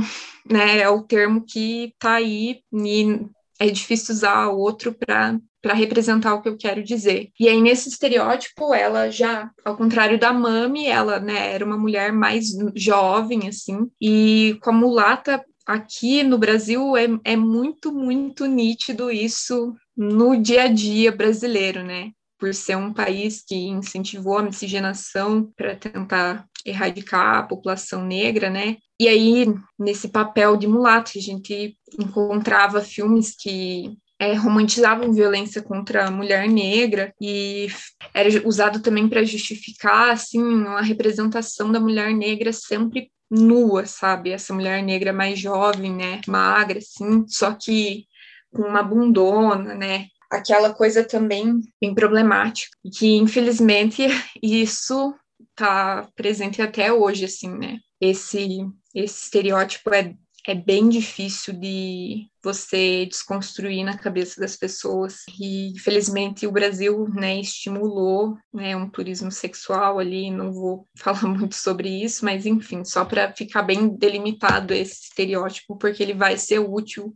[0.48, 3.26] né, é o termo que está aí e
[3.58, 7.30] é difícil usar outro para para representar o que eu quero dizer.
[7.38, 12.12] E aí, nesse estereótipo, ela já, ao contrário da Mami, ela né, era uma mulher
[12.12, 19.10] mais jovem, assim, e com a mulata aqui no Brasil é, é muito, muito nítido
[19.10, 22.10] isso no dia a dia brasileiro, né?
[22.38, 28.78] Por ser um país que incentivou a miscigenação para tentar erradicar a população negra, né?
[28.98, 29.46] E aí,
[29.78, 36.46] nesse papel de mulato, a gente encontrava filmes que é, romantizavam violência contra a mulher
[36.46, 37.68] negra e
[38.12, 44.30] era usado também para justificar assim uma representação da mulher negra sempre nua, sabe?
[44.30, 48.04] Essa mulher negra mais jovem, né, magra assim, só que
[48.52, 50.06] com uma bundona, né?
[50.30, 54.06] Aquela coisa também bem problemática, que infelizmente
[54.42, 55.14] isso
[55.50, 57.78] está presente até hoje, assim, né?
[57.98, 60.14] Esse esse estereótipo é
[60.46, 65.18] é bem difícil de você desconstruir na cabeça das pessoas.
[65.38, 71.54] E, infelizmente, o Brasil né, estimulou né, um turismo sexual ali, não vou falar muito
[71.54, 76.58] sobre isso, mas, enfim, só para ficar bem delimitado esse estereótipo, porque ele vai ser
[76.58, 77.14] útil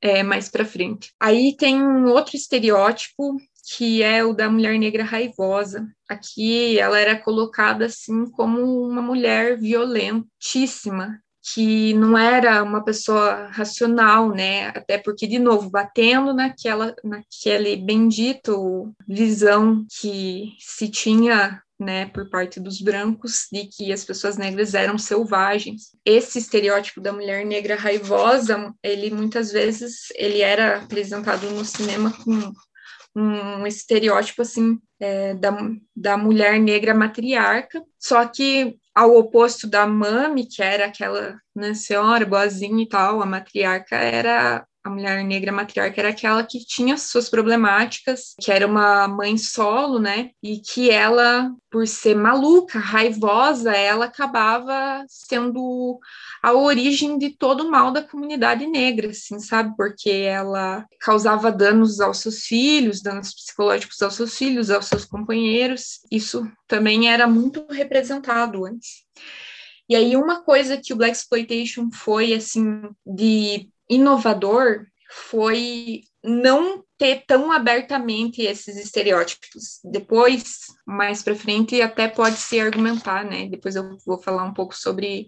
[0.00, 1.12] é, mais para frente.
[1.20, 3.36] Aí tem um outro estereótipo
[3.68, 5.88] que é o da mulher negra raivosa.
[6.08, 11.20] Aqui ela era colocada assim como uma mulher violentíssima,
[11.52, 14.68] que não era uma pessoa racional, né?
[14.68, 22.58] Até porque, de novo, batendo naquela, naquele bendito visão que se tinha né, por parte
[22.58, 25.90] dos brancos, de que as pessoas negras eram selvagens.
[26.04, 32.52] Esse estereótipo da mulher negra raivosa, ele muitas vezes ele era apresentado no cinema com
[33.16, 35.56] um estereótipo assim é, da,
[35.94, 42.26] da mulher negra matriarca, só que ao oposto da Mami, que era aquela né, senhora
[42.26, 47.28] boazinha e tal, a matriarca era a mulher negra matriarca era aquela que tinha suas
[47.28, 50.30] problemáticas, que era uma mãe solo, né?
[50.40, 55.98] E que ela, por ser maluca, raivosa, ela acabava sendo
[56.40, 59.74] a origem de todo o mal da comunidade negra, assim, sabe?
[59.76, 65.98] Porque ela causava danos aos seus filhos, danos psicológicos aos seus filhos, aos seus companheiros.
[66.12, 69.04] Isso também era muito representado antes.
[69.88, 77.24] E aí uma coisa que o Black Exploitation foi assim de inovador foi não ter
[77.26, 79.80] tão abertamente esses estereótipos.
[79.84, 83.46] Depois, mais para frente, até pode se argumentar, né?
[83.48, 85.26] Depois eu vou falar um pouco sobre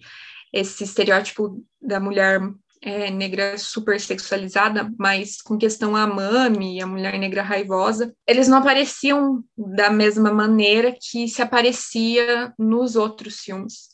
[0.52, 2.40] esse estereótipo da mulher
[2.80, 8.58] é, negra super sexualizada, mas com questão a mami, a mulher negra raivosa, eles não
[8.58, 13.88] apareciam da mesma maneira que se aparecia nos outros filmes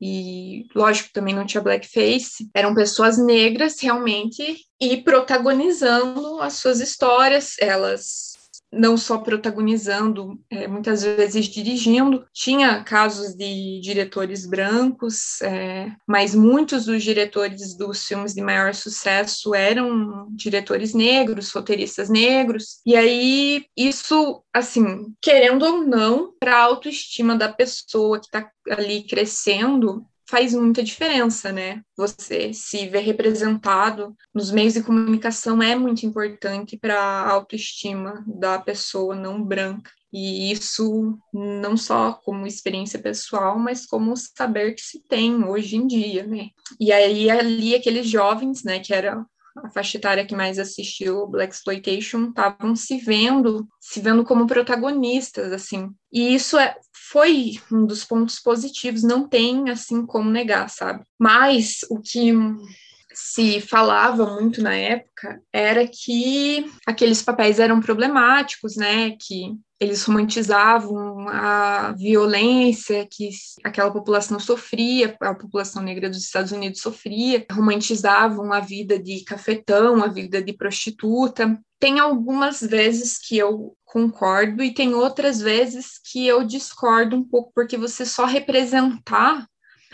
[0.00, 7.56] e lógico também não tinha blackface, eram pessoas negras realmente e protagonizando as suas histórias,
[7.60, 8.37] elas
[8.72, 12.26] não só protagonizando, é, muitas vezes dirigindo.
[12.32, 19.54] Tinha casos de diretores brancos, é, mas muitos dos diretores dos filmes de maior sucesso
[19.54, 22.80] eram diretores negros, roteiristas negros.
[22.84, 29.04] E aí, isso, assim, querendo ou não, para a autoestima da pessoa que está ali
[29.04, 31.82] crescendo, faz muita diferença, né?
[31.96, 38.58] Você se ver representado nos meios de comunicação é muito importante para a autoestima da
[38.58, 39.90] pessoa não branca.
[40.12, 45.86] E isso não só como experiência pessoal, mas como saber que se tem hoje em
[45.86, 46.48] dia, né?
[46.80, 49.24] E aí ali aqueles jovens, né, que era
[49.64, 55.52] a faixa etária que mais assistiu Black Exploitation estavam se vendo, se vendo como protagonistas,
[55.52, 55.90] assim.
[56.12, 56.76] E isso é,
[57.10, 61.04] foi um dos pontos positivos, não tem assim como negar, sabe?
[61.18, 62.32] Mas o que
[63.14, 69.16] se falava muito na época era que aqueles papéis eram problemáticos, né?
[69.18, 73.30] Que eles romantizavam a violência que
[73.62, 80.02] aquela população sofria, a população negra dos Estados Unidos sofria, romantizavam a vida de cafetão,
[80.02, 81.58] a vida de prostituta.
[81.78, 87.52] Tem algumas vezes que eu concordo e tem outras vezes que eu discordo um pouco,
[87.54, 89.46] porque você só representar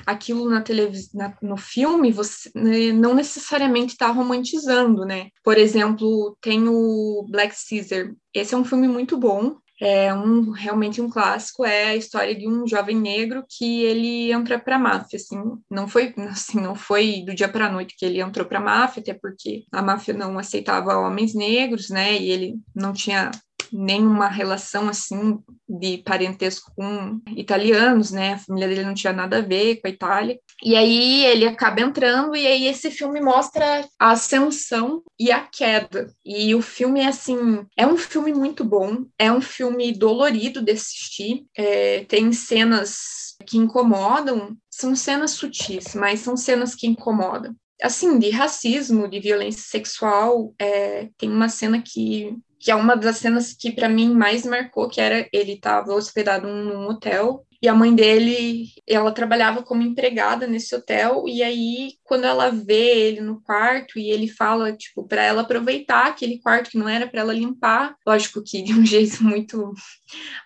[0.06, 5.28] aquilo na televisão, no filme, você né, não necessariamente está romantizando, né?
[5.42, 8.12] Por exemplo, tem o Black Caesar.
[8.32, 12.48] Esse é um filme muito bom, é um realmente um clássico é a história de
[12.48, 15.40] um jovem negro que ele entra para a máfia assim.
[15.70, 18.62] Não foi assim não foi do dia para a noite que ele entrou para a
[18.62, 23.30] máfia até porque a máfia não aceitava homens negros né e ele não tinha
[23.74, 28.34] nenhuma relação assim de parentesco com italianos, né?
[28.34, 30.38] A família dele não tinha nada a ver com a Itália.
[30.62, 36.08] E aí ele acaba entrando e aí esse filme mostra a ascensão e a queda.
[36.24, 40.70] E o filme é assim, é um filme muito bom, é um filme dolorido de
[40.70, 41.44] assistir.
[41.56, 48.30] É, tem cenas que incomodam, são cenas sutis, mas são cenas que incomodam assim, de
[48.30, 50.54] racismo, de violência sexual.
[50.58, 54.88] É, tem uma cena que que é uma das cenas que para mim mais marcou,
[54.88, 60.46] que era ele estava hospedado num hotel e a mãe dele, ela trabalhava como empregada
[60.46, 65.22] nesse hotel e aí quando ela vê ele no quarto e ele fala tipo para
[65.22, 69.24] ela aproveitar aquele quarto que não era para ela limpar, lógico que de um jeito
[69.24, 69.72] muito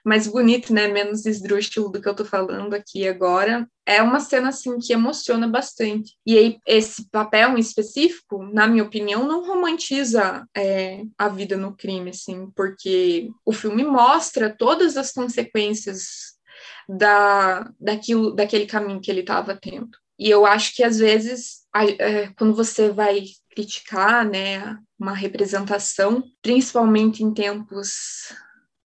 [0.05, 4.51] mais bonito, né, menos esdrúxulo do que eu tô falando aqui agora, é uma cena
[4.51, 6.13] assim que emociona bastante.
[6.25, 11.75] E aí esse papel em específico, na minha opinião, não romantiza é, a vida no
[11.75, 16.38] crime, assim, porque o filme mostra todas as consequências
[16.89, 19.91] da, daquilo, daquele caminho que ele estava tendo.
[20.19, 21.61] E eu acho que às vezes,
[21.99, 28.33] é, quando você vai criticar, né, uma representação, principalmente em tempos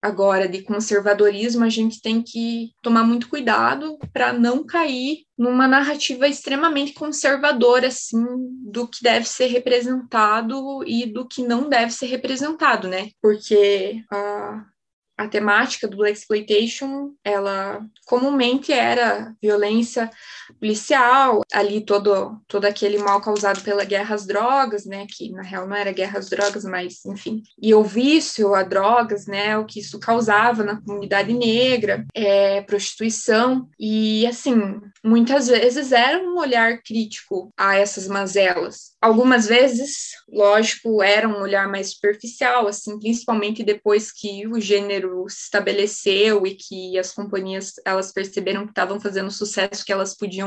[0.01, 6.25] agora de conservadorismo, a gente tem que tomar muito cuidado para não cair numa narrativa
[6.25, 8.25] extremamente conservadora assim
[8.63, 13.09] do que deve ser representado e do que não deve ser representado, né?
[13.21, 14.65] Porque a
[15.19, 20.09] a temática do Black Exploitation, ela comumente era violência
[20.59, 25.67] policial, ali todo, todo aquele mal causado pela guerra às drogas, né, que na real
[25.67, 29.79] não era guerra às drogas, mas enfim, e o vício a drogas, né, o que
[29.79, 37.51] isso causava na comunidade negra, é, prostituição, e assim, muitas vezes era um olhar crítico
[37.57, 38.89] a essas mazelas.
[39.01, 45.43] Algumas vezes, lógico, era um olhar mais superficial, assim, principalmente depois que o gênero se
[45.43, 50.38] estabeleceu e que as companhias elas perceberam que estavam fazendo sucesso, que elas podiam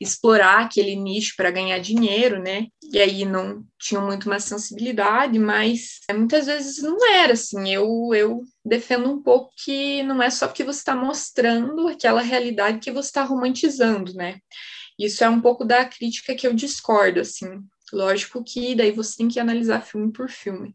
[0.00, 2.66] explorar aquele nicho para ganhar dinheiro, né?
[2.92, 7.68] E aí não tinham muito uma sensibilidade, mas é, muitas vezes não era assim.
[7.72, 12.80] Eu eu defendo um pouco que não é só porque você está mostrando aquela realidade
[12.80, 14.38] que você está romantizando, né?
[14.98, 17.62] Isso é um pouco da crítica que eu discordo, assim.
[17.92, 20.74] Lógico que daí você tem que analisar filme por filme.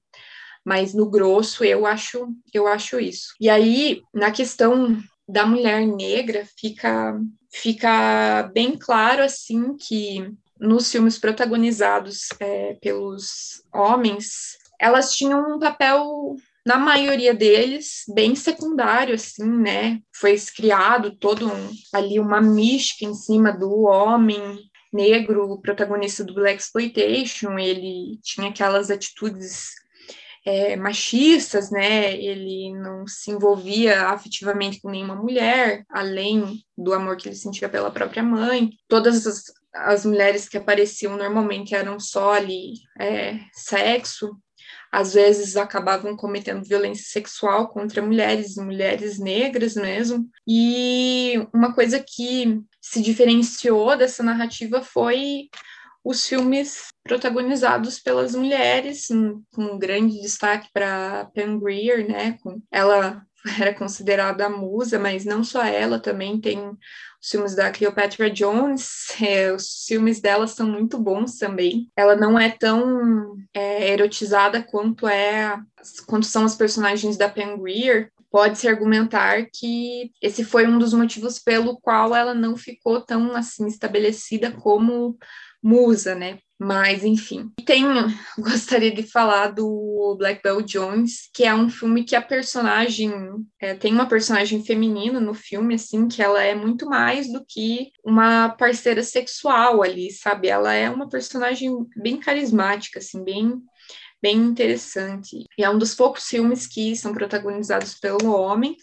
[0.66, 3.34] Mas no grosso eu acho, eu acho isso.
[3.40, 4.98] E aí, na questão
[5.28, 7.20] da mulher negra, fica
[7.52, 10.28] fica bem claro assim que
[10.60, 19.16] nos filmes protagonizados é, pelos homens, elas tinham um papel na maioria deles, bem secundário,
[19.16, 20.00] assim, né?
[20.16, 24.40] Foi criado todo um, ali uma mística em cima do homem
[24.92, 29.72] negro, protagonista do Black Exploitation, ele tinha aquelas atitudes
[30.46, 32.14] é, machistas, né?
[32.16, 37.92] Ele não se envolvia afetivamente com nenhuma mulher, além do amor que ele sentia pela
[37.92, 38.72] própria mãe.
[38.88, 44.38] Todas as, as mulheres que apareciam normalmente eram só ali é, sexo,
[44.92, 50.30] às vezes acabavam cometendo violência sexual contra mulheres, mulheres negras mesmo.
[50.48, 55.50] E uma coisa que se diferenciou dessa narrativa foi
[56.04, 59.08] os filmes protagonizados pelas mulheres,
[59.54, 62.38] com um grande destaque para Pam Grier, né?
[62.72, 63.26] Ela
[63.60, 66.60] era considerada a musa, mas não só ela, também tem
[67.22, 71.90] os filmes da Cleopatra Jones, é, os filmes dela são muito bons também.
[71.96, 75.58] Ela não é tão é, erotizada quanto é
[76.06, 78.12] quanto são os personagens da Pam Grier.
[78.30, 83.68] Pode-se argumentar que esse foi um dos motivos pelo qual ela não ficou tão assim
[83.68, 85.18] estabelecida como
[85.64, 86.40] musa, né?
[86.60, 87.52] Mas, enfim.
[87.66, 87.84] Tem,
[88.38, 93.12] gostaria de falar do Black Bell Jones, que é um filme que a personagem,
[93.60, 97.92] é, tem uma personagem feminina no filme, assim, que ela é muito mais do que
[98.04, 100.48] uma parceira sexual ali, sabe?
[100.48, 103.62] Ela é uma personagem bem carismática, assim, bem
[104.22, 105.46] bem interessante.
[105.58, 108.78] E é um dos poucos filmes que são protagonizados pelo homem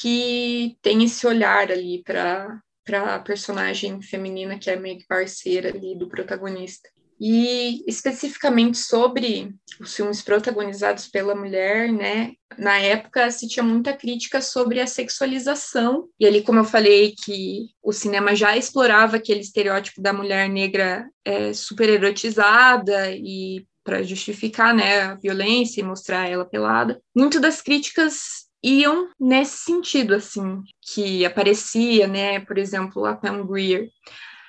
[0.00, 5.68] que tem esse olhar ali para para a personagem feminina que é meio que parceira
[5.68, 6.88] ali do protagonista.
[7.22, 12.32] E especificamente sobre os filmes protagonizados pela mulher, né?
[12.56, 16.08] Na época se tinha muita crítica sobre a sexualização.
[16.18, 21.06] E ali, como eu falei, que o cinema já explorava aquele estereótipo da mulher negra
[21.22, 27.00] é, super erotizada e para justificar né, a violência e mostrar ela pelada.
[27.14, 33.46] Muito das críticas iam nesse sentido, assim, que aparecia, né, por exemplo, a Pam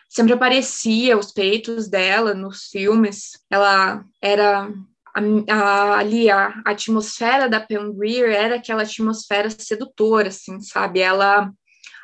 [0.10, 4.70] sempre aparecia os peitos dela nos filmes, ela era
[5.16, 11.00] a, a, ali a, a, atmosfera da Pam Grier era aquela atmosfera sedutora, assim, sabe?
[11.00, 11.52] Ela,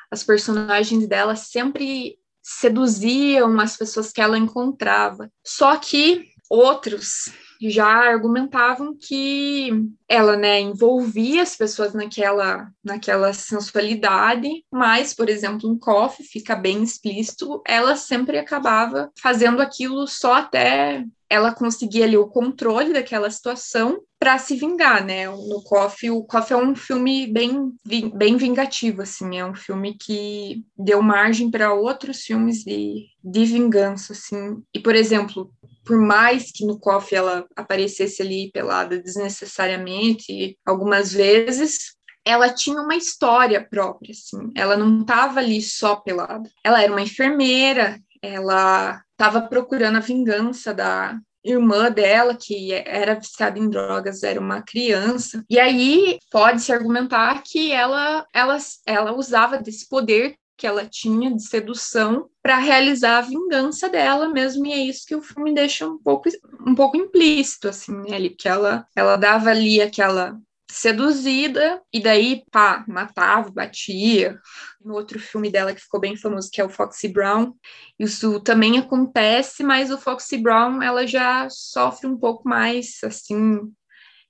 [0.09, 5.29] as personagens dela sempre seduziam as pessoas que ela encontrava.
[5.45, 7.29] Só que outros
[7.61, 9.71] já argumentavam que
[10.07, 16.83] ela, né, envolvia as pessoas naquela, naquela sensualidade, mas, por exemplo, em Coffee fica bem
[16.83, 24.01] explícito, ela sempre acabava fazendo aquilo só até ela conseguir ali o controle daquela situação
[24.19, 25.29] para se vingar, né?
[25.29, 27.71] No Coffee, o Coffee é um filme bem,
[28.15, 34.13] bem vingativo, assim, é um filme que deu margem para outros filmes de, de vingança,
[34.13, 34.61] assim.
[34.73, 35.51] E, por exemplo,
[35.87, 42.95] por mais que no Coffee ela aparecesse ali pelada desnecessariamente algumas vezes, ela tinha uma
[42.95, 44.51] história própria, assim.
[44.53, 46.49] Ela não estava ali só pelada.
[46.61, 53.57] Ela era uma enfermeira, ela estava procurando a vingança da irmã dela, que era viciada
[53.57, 55.41] em drogas, era uma criança.
[55.49, 61.43] E aí pode-se argumentar que ela, ela, ela usava desse poder que ela tinha de
[61.43, 65.97] sedução para realizar a vingança dela mesmo, e é isso que o filme deixa um
[65.97, 66.29] pouco,
[66.65, 70.39] um pouco implícito, assim, né, ali, que ela, ela dava ali aquela
[70.71, 74.39] seduzida, e daí, pá, matava, batia.
[74.81, 77.53] No outro filme dela que ficou bem famoso, que é o Foxy Brown,
[77.99, 83.59] isso também acontece, mas o Foxy Brown, ela já sofre um pouco mais, assim,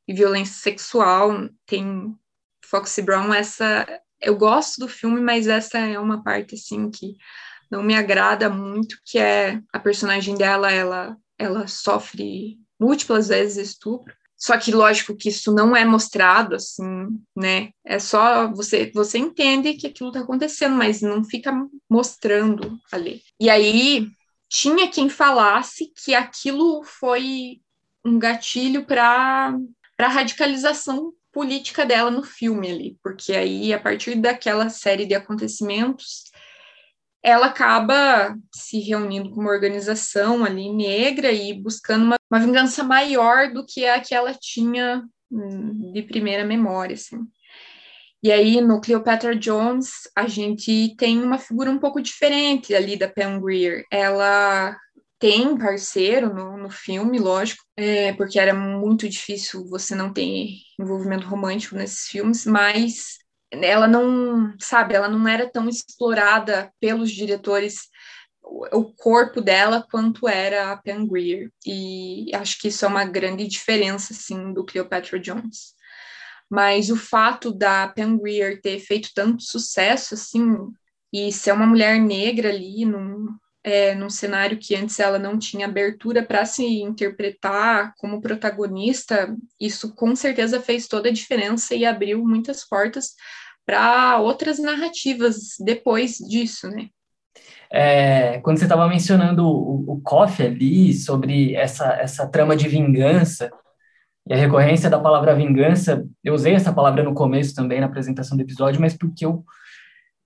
[0.10, 2.16] violência sexual, tem
[2.66, 3.86] Foxy Brown, essa
[4.20, 7.16] eu gosto do filme, mas essa é uma parte assim que
[7.70, 14.14] não me agrada muito, que é a personagem dela, ela ela sofre múltiplas vezes estupro.
[14.36, 17.70] Só que lógico que isso não é mostrado assim, né?
[17.84, 21.52] É só você você entende que aquilo tá acontecendo, mas não fica
[21.90, 23.22] mostrando ali.
[23.40, 24.08] E aí
[24.48, 27.60] tinha quem falasse que aquilo foi
[28.06, 29.58] um gatilho para
[29.96, 36.27] para radicalização política dela no filme ali, porque aí a partir daquela série de acontecimentos
[37.28, 43.52] ela acaba se reunindo com uma organização ali negra e buscando uma, uma vingança maior
[43.52, 47.20] do que a que ela tinha hum, de primeira memória, assim.
[48.24, 53.10] E aí, no Cleopatra Jones, a gente tem uma figura um pouco diferente ali da
[53.10, 53.84] Pam Grier.
[53.92, 54.78] Ela
[55.20, 60.48] tem parceiro no, no filme, lógico, é, porque era muito difícil você não ter
[60.80, 63.18] envolvimento romântico nesses filmes, mas
[63.52, 67.90] ela não, sabe, ela não era tão explorada pelos diretores
[68.72, 71.52] o corpo dela quanto era a Pam Grier.
[71.66, 75.76] E acho que isso é uma grande diferença, assim, do Cleopatra Jones.
[76.50, 80.56] Mas o fato da Pam Grier ter feito tanto sucesso, assim,
[81.14, 83.28] e ser uma mulher negra ali num,
[83.68, 89.94] é, num cenário que antes ela não tinha abertura para se interpretar como protagonista, isso
[89.94, 93.14] com certeza fez toda a diferença e abriu muitas portas
[93.66, 96.88] para outras narrativas depois disso, né?
[97.70, 103.52] É, quando você estava mencionando o, o Coffee ali, sobre essa, essa trama de vingança,
[104.26, 108.38] e a recorrência da palavra vingança, eu usei essa palavra no começo também, na apresentação
[108.38, 109.44] do episódio, mas porque eu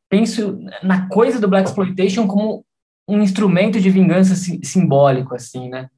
[0.07, 2.63] penso na coisa do Black Exploitation como
[3.11, 5.89] um instrumento de vingança simbólico, assim, né?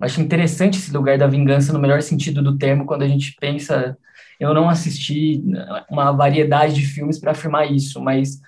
[0.00, 3.96] Acho interessante esse lugar da vingança no melhor sentido do termo quando a gente pensa.
[4.38, 5.42] Eu não assisti
[5.90, 8.40] uma variedade de filmes para afirmar isso, mas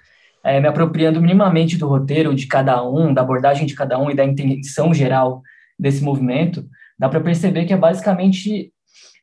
[0.44, 4.14] é, me apropriando minimamente do roteiro de cada um, da abordagem de cada um e
[4.14, 5.42] da intenção geral
[5.78, 8.72] desse movimento, dá para perceber que é basicamente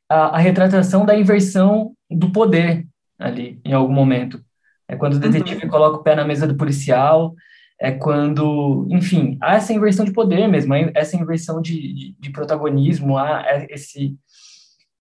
[0.10, 2.86] a, a, retratação da inversão do poder
[3.18, 4.44] ali, em algum momento.
[4.88, 5.70] É quando o detetive uhum.
[5.70, 7.34] coloca o pé na mesa do policial,
[7.80, 13.18] é quando, enfim, há essa inversão de poder mesmo, essa inversão de, de, de protagonismo,
[13.18, 14.16] há esse,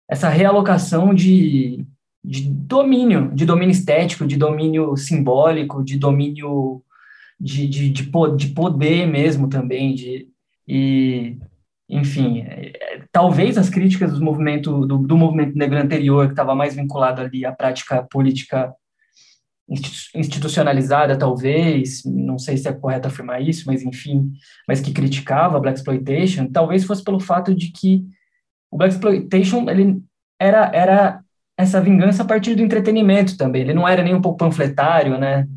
[0.09, 1.85] essa realocação de,
[2.23, 6.81] de domínio, de domínio estético, de domínio simbólico, de domínio
[7.39, 10.27] de, de, de, de poder mesmo também, de,
[10.67, 11.37] e,
[11.89, 16.75] enfim, é, talvez as críticas do movimento, do, do movimento negro anterior, que estava mais
[16.75, 18.73] vinculado ali à prática política
[20.15, 24.31] institucionalizada, talvez, não sei se é correto afirmar isso, mas enfim,
[24.67, 28.03] mas que criticava a Black Exploitation, talvez fosse pelo fato de que
[28.71, 30.01] o Black Exploitation ele
[30.39, 31.19] era, era
[31.57, 35.47] essa vingança a partir do entretenimento também, ele não era nem um pouco panfletário, né,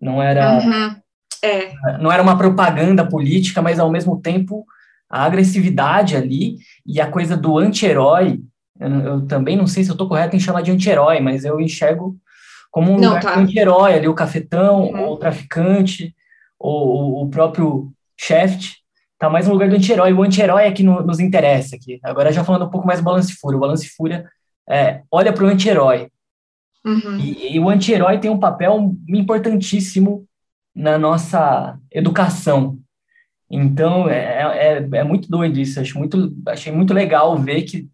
[0.00, 0.96] não era, uhum.
[1.42, 1.98] é.
[1.98, 4.64] não era uma propaganda política, mas ao mesmo tempo
[5.10, 8.40] a agressividade ali e a coisa do anti-herói,
[8.78, 11.60] eu, eu, também não sei se eu estou correto em chamar de anti-herói, mas eu
[11.60, 12.16] enxergo
[12.76, 13.38] como um Não, tá.
[13.38, 15.00] anti-herói ali, o cafetão, uhum.
[15.00, 16.14] ou o traficante,
[16.58, 18.74] ou o próprio Shaft,
[19.18, 20.12] tá mais no lugar do anti-herói.
[20.12, 21.98] O anti-herói é que no, nos interessa aqui.
[22.02, 23.56] Agora, já falando um pouco mais do Balance Fúria.
[23.56, 24.28] O Balance Fúria
[24.68, 26.10] é, olha para o anti-herói.
[26.84, 27.18] Uhum.
[27.18, 30.26] E, e, o anti-herói tem um papel importantíssimo
[30.74, 32.76] na nossa educação.
[33.50, 35.80] Então, é, é, é muito doido isso.
[35.80, 37.88] Acho muito, achei muito legal ver que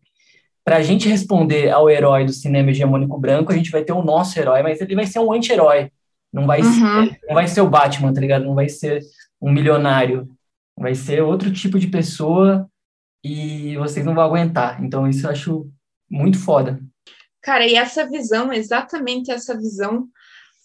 [0.65, 4.03] para a gente responder ao herói do cinema hegemônico branco, a gente vai ter o
[4.03, 5.91] nosso herói, mas ele vai ser um anti-herói.
[6.33, 6.73] Não vai, uhum.
[6.73, 8.45] ser, não vai ser o Batman, tá ligado?
[8.45, 9.03] Não vai ser
[9.41, 10.29] um milionário.
[10.79, 12.67] Vai ser outro tipo de pessoa
[13.25, 14.83] e vocês não vão aguentar.
[14.83, 15.71] Então, isso eu acho
[16.11, 16.81] muito foda.
[17.43, 20.09] Cara, e essa visão, exatamente essa visão,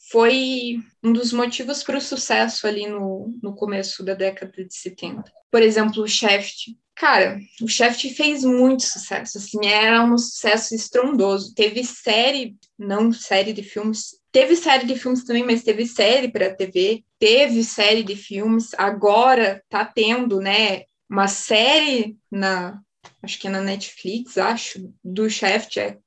[0.09, 5.31] foi um dos motivos para o sucesso ali no, no começo da década de 70.
[5.51, 6.75] Por exemplo, o Shaft.
[6.95, 11.53] Cara, o Shaft fez muito sucesso, assim, era um sucesso estrondoso.
[11.53, 16.55] Teve série, não série de filmes, teve série de filmes também, mas teve série para
[16.55, 18.73] TV, teve série de filmes.
[18.77, 22.81] Agora tá tendo, né, uma série na,
[23.21, 25.97] acho que é na Netflix, acho, do Shaft, é,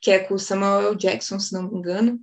[0.00, 2.20] que é com o Samuel Jackson, se não me engano.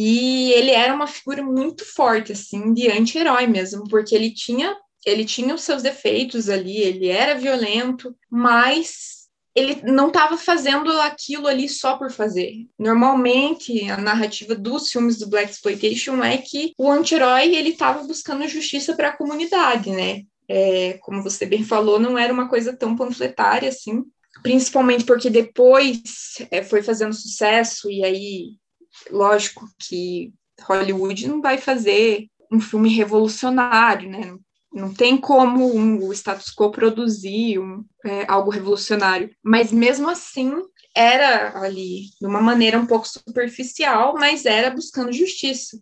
[0.00, 5.24] E ele era uma figura muito forte, assim, de anti-herói mesmo, porque ele tinha ele
[5.24, 9.26] tinha os seus defeitos ali, ele era violento, mas
[9.56, 12.68] ele não estava fazendo aquilo ali só por fazer.
[12.78, 18.46] Normalmente, a narrativa dos filmes do Black Exploitation é que o anti-herói ele estava buscando
[18.46, 20.22] justiça para a comunidade, né?
[20.48, 24.04] É, como você bem falou, não era uma coisa tão panfletária assim,
[24.44, 28.58] principalmente porque depois é, foi fazendo sucesso e aí
[29.10, 30.32] lógico que
[30.62, 34.34] Hollywood não vai fazer um filme revolucionário, né?
[34.72, 39.30] Não tem como um, o status quo produzir um, é, algo revolucionário.
[39.42, 40.52] Mas mesmo assim,
[40.94, 45.78] era ali de uma maneira um pouco superficial, mas era buscando justiça.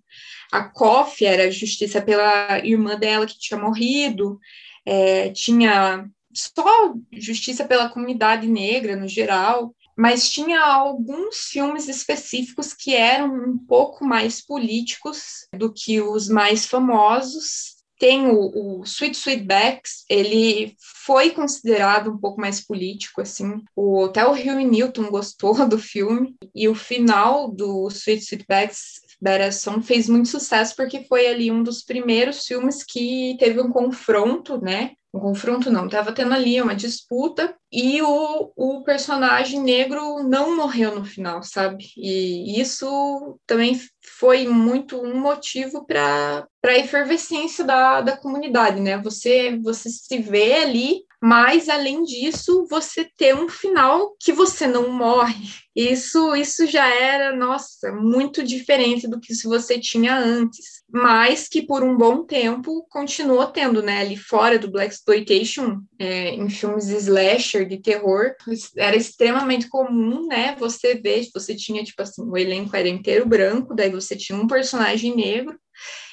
[0.53, 4.39] A Koff era justiça pela irmã dela que tinha morrido,
[4.85, 12.95] é, tinha só justiça pela comunidade negra no geral, mas tinha alguns filmes específicos que
[12.95, 17.77] eram um pouco mais políticos do que os mais famosos.
[17.99, 20.77] Tem o, o Sweet Sweetbacks, ele
[21.07, 23.63] foi considerado um pouco mais político, assim.
[23.75, 29.83] O Hotel Rio Newton gostou do filme, e o final do Sweet Sweetbacks Better Song
[29.83, 34.93] fez muito sucesso porque foi ali um dos primeiros filmes que teve um confronto, né,
[35.17, 40.95] um confronto não, estava tendo ali uma disputa e o, o personagem negro não morreu
[40.95, 41.87] no final, sabe?
[41.97, 43.81] E isso também
[44.19, 48.99] foi muito um motivo para a efervescência da, da comunidade, né?
[48.99, 54.91] Você, você se vê ali mas além disso, você ter um final que você não
[54.91, 55.49] morre.
[55.75, 61.63] Isso, isso já era, nossa, muito diferente do que se você tinha antes, mas que
[61.63, 64.01] por um bom tempo continuou tendo, né?
[64.01, 68.35] Ali fora do Black Exploitation, é, em filmes slasher de terror,
[68.77, 70.55] era extremamente comum, né?
[70.59, 74.47] Você ver, você tinha tipo assim, o elenco era inteiro branco, daí você tinha um
[74.47, 75.59] personagem negro.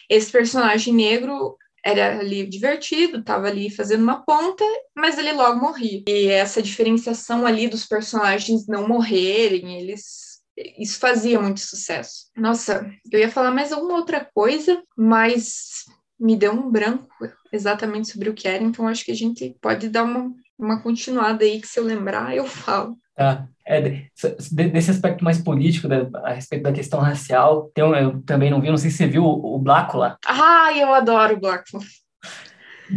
[0.09, 4.63] Esse personagem negro era ali divertido, estava ali fazendo uma ponta,
[4.95, 6.01] mas ele logo morria.
[6.07, 10.33] E essa diferenciação ali dos personagens não morrerem, eles
[10.77, 12.27] isso fazia muito sucesso.
[12.37, 15.85] Nossa, eu ia falar mais alguma outra coisa, mas
[16.19, 17.09] me deu um branco
[17.51, 21.43] exatamente sobre o que era, então acho que a gente pode dar uma, uma continuada
[21.43, 22.97] aí, que se eu lembrar, eu falo.
[23.15, 23.47] Tá.
[23.65, 23.79] É,
[24.51, 28.59] desse aspecto mais político, da, a respeito da questão racial, tem um, eu também não
[28.59, 30.17] vi, não sei se você viu o, o Blácula.
[30.25, 31.81] Ah, eu adoro o Blácula.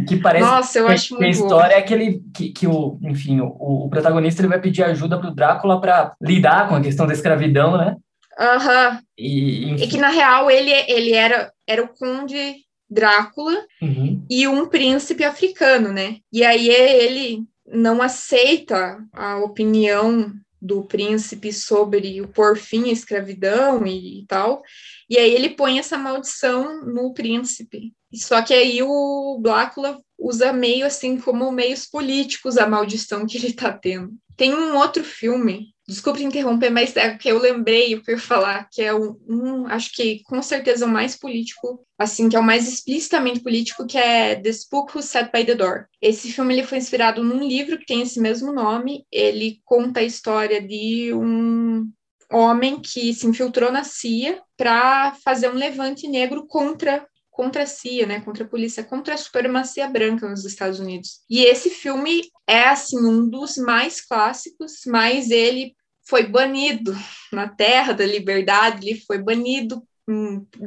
[0.07, 3.39] Que parece Nossa, eu que, acho que a história é aquele que, que o, enfim,
[3.39, 7.07] o, o protagonista ele vai pedir ajuda para o Drácula para lidar com a questão
[7.07, 7.95] da escravidão, né?
[8.37, 8.91] Aham.
[8.91, 8.99] Uhum.
[9.17, 12.57] E, e, que na real ele, ele era, era o conde
[12.89, 14.23] Drácula uhum.
[14.29, 16.17] e um príncipe africano, né?
[16.31, 23.85] E aí ele não aceita a opinião do príncipe sobre o por fim à escravidão
[23.85, 24.63] e, e tal.
[25.09, 27.93] E aí ele põe essa maldição no príncipe.
[28.13, 33.47] Só que aí o Blácula usa meio assim como meios políticos a maldição que ele
[33.47, 34.13] está tendo.
[34.35, 38.21] Tem um outro filme Desculpe interromper, mas é que eu lembrei o que eu ia
[38.21, 42.39] falar, que é um, um, acho que com certeza o mais político, assim, que é
[42.39, 45.85] o mais explicitamente político, que é The Spook Who Sat by the Door.
[46.01, 49.05] Esse filme ele foi inspirado num livro que tem esse mesmo nome.
[49.09, 51.89] Ele conta a história de um
[52.29, 57.07] homem que se infiltrou na CIA para fazer um levante negro contra
[57.37, 61.21] contra a CIA, né, contra a polícia, contra a supremacia branca nos Estados Unidos.
[61.29, 65.75] E esse filme é assim um dos mais clássicos, mas ele
[66.09, 66.95] foi banido
[67.31, 69.83] na Terra da Liberdade, ele foi banido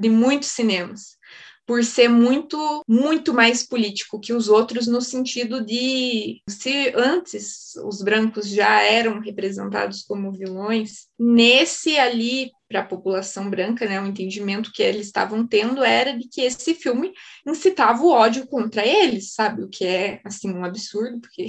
[0.01, 1.19] de muitos cinemas
[1.67, 8.03] por ser muito, muito mais político que os outros, no sentido de se antes os
[8.03, 14.71] brancos já eram representados como vilões, nesse ali, para a população branca, né, o entendimento
[14.73, 17.13] que eles estavam tendo era de que esse filme
[17.45, 19.65] incitava o ódio contra eles, sabe?
[19.65, 21.49] O que é, assim, um absurdo, porque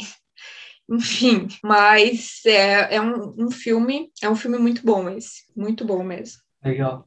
[0.89, 6.03] enfim, mas é, é um, um, filme, é um filme muito bom esse, muito bom
[6.03, 6.41] mesmo.
[6.65, 7.05] Legal.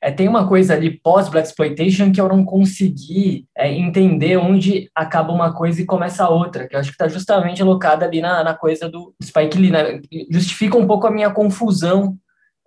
[0.00, 5.32] É, tem uma coisa ali pós-Black Exploitation que eu não consegui é, entender onde acaba
[5.32, 8.44] uma coisa e começa a outra, que eu acho que está justamente alocada ali na,
[8.44, 9.70] na coisa do Spike Lee.
[9.70, 10.00] Né?
[10.30, 12.16] Justifica um pouco a minha confusão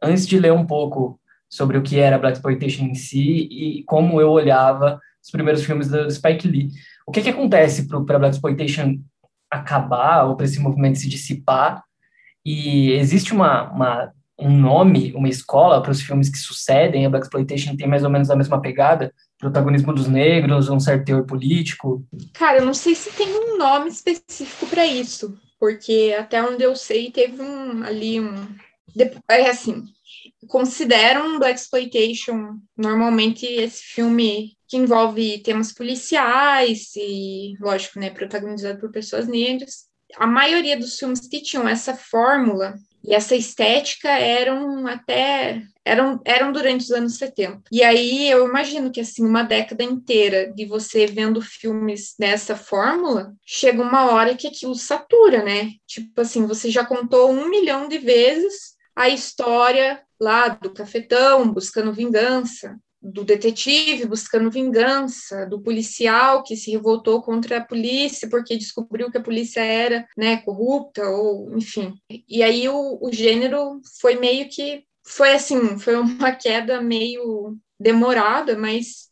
[0.04, 4.20] antes de ler um pouco sobre o que era Black Exploitation em si e como
[4.20, 6.72] eu olhava os primeiros filmes do Spike Lee.
[7.06, 8.98] O que, que acontece para Black Exploitation
[9.50, 11.84] acabar ou para esse movimento se dissipar?
[12.46, 17.06] E existe uma, uma um nome, uma escola para os filmes que sucedem.
[17.06, 21.06] A Black Exploitation tem mais ou menos a mesma pegada, protagonismo dos negros, um certo
[21.06, 22.06] teor político.
[22.34, 26.76] Cara, eu não sei se tem um nome específico para isso, porque até onde eu
[26.76, 28.34] sei teve um ali um
[29.30, 29.84] é assim,
[30.48, 38.92] consideram Black Exploitation normalmente esse filme que envolve temas policiais e, lógico, né, protagonizado por
[38.92, 39.86] pessoas negras.
[40.16, 46.52] A maioria dos filmes que tinham essa fórmula e essa estética eram até eram, eram
[46.54, 47.62] durante os anos 70.
[47.72, 53.34] E aí eu imagino que assim uma década inteira de você vendo filmes dessa fórmula,
[53.46, 55.72] chega uma hora que aquilo satura, né?
[55.86, 61.94] Tipo assim, você já contou um milhão de vezes a história lá do cafetão buscando
[61.94, 69.12] vingança, do detetive buscando vingança, do policial que se revoltou contra a polícia porque descobriu
[69.12, 71.94] que a polícia era, né, corrupta ou enfim.
[72.28, 78.58] E aí o, o gênero foi meio que foi assim, foi uma queda meio demorada,
[78.58, 79.12] mas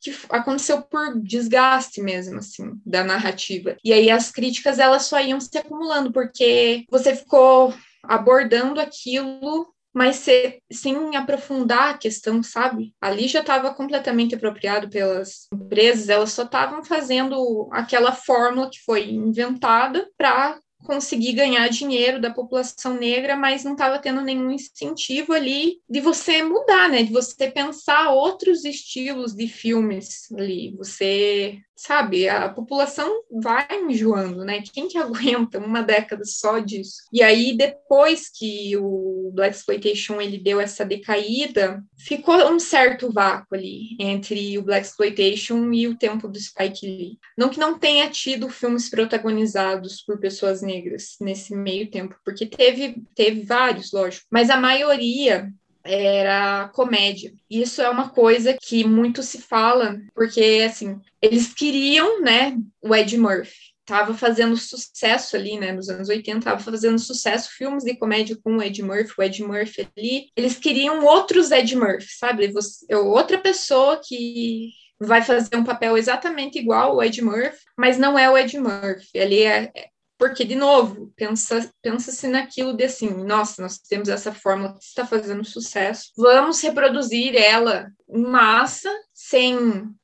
[0.00, 3.76] que aconteceu por desgaste mesmo, assim, da narrativa.
[3.84, 10.16] E aí as críticas, elas só iam se acumulando, porque você ficou abordando aquilo mas
[10.16, 12.94] se, sem aprofundar a questão, sabe?
[13.00, 19.10] Ali já estava completamente apropriado pelas empresas, elas só estavam fazendo aquela fórmula que foi
[19.10, 25.78] inventada para conseguir ganhar dinheiro da população negra, mas não estava tendo nenhum incentivo ali
[25.88, 27.02] de você mudar, né?
[27.02, 30.74] De você pensar outros estilos de filmes ali.
[30.76, 34.62] Você sabe, a população vai enjoando, né?
[34.72, 37.04] Quem que aguenta uma década só disso?
[37.10, 43.54] E aí, depois que o Black Exploitation ele deu essa decaída, ficou um certo vácuo
[43.54, 47.18] ali entre o Black Exploitation e o tempo do Spike Lee.
[47.36, 53.02] Não que não tenha tido filmes protagonizados por pessoas negras nesse meio tempo, porque teve,
[53.14, 55.50] teve vários, lógico, mas a maioria
[55.84, 57.32] era comédia.
[57.48, 63.16] Isso é uma coisa que muito se fala, porque assim, eles queriam, né, o Ed
[63.16, 63.70] Murphy.
[63.84, 68.56] Tava fazendo sucesso ali, né, nos anos 80, tava fazendo sucesso filmes de comédia com
[68.56, 70.30] o Ed Murphy, o Ed Murphy ali.
[70.36, 72.52] Eles queriam outros Ed Murphy, sabe?
[72.52, 74.70] Você, é outra pessoa que
[75.00, 79.18] vai fazer um papel exatamente igual o Ed Murphy, mas não é o Ed Murphy.
[79.18, 79.88] Ali é, é
[80.20, 85.06] porque, de novo, pensa-se pensa naquilo de assim, nossa, nós temos essa fórmula que está
[85.06, 89.56] fazendo sucesso, vamos reproduzir ela em massa, sem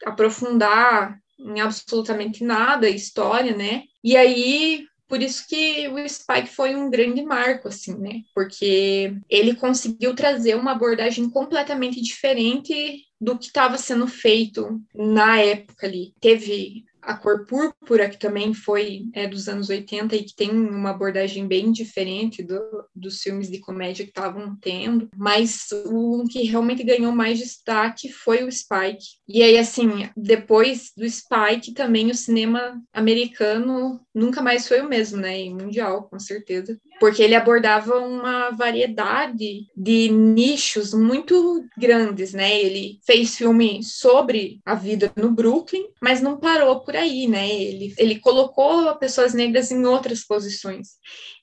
[0.06, 3.82] aprofundar em absolutamente nada a história, né?
[4.02, 8.22] E aí, por isso que o Spike foi um grande marco, assim, né?
[8.34, 15.86] Porque ele conseguiu trazer uma abordagem completamente diferente do que estava sendo feito na época
[15.86, 16.14] ali.
[16.22, 20.90] Teve a Cor Púrpura, que também foi é, dos anos 80 e que tem uma
[20.90, 22.60] abordagem bem diferente do,
[22.94, 28.42] dos filmes de comédia que estavam tendo, mas o que realmente ganhou mais destaque foi
[28.42, 29.04] o Spike.
[29.28, 35.18] E aí, assim, depois do Spike, também o cinema americano nunca mais foi o mesmo,
[35.18, 35.42] né?
[35.42, 36.80] E mundial, com certeza.
[36.98, 42.58] Porque ele abordava uma variedade de nichos muito grandes, né?
[42.58, 47.46] Ele fez filme sobre a vida no Brooklyn, mas não parou por aí, né?
[47.46, 50.92] Ele, ele colocou pessoas negras em outras posições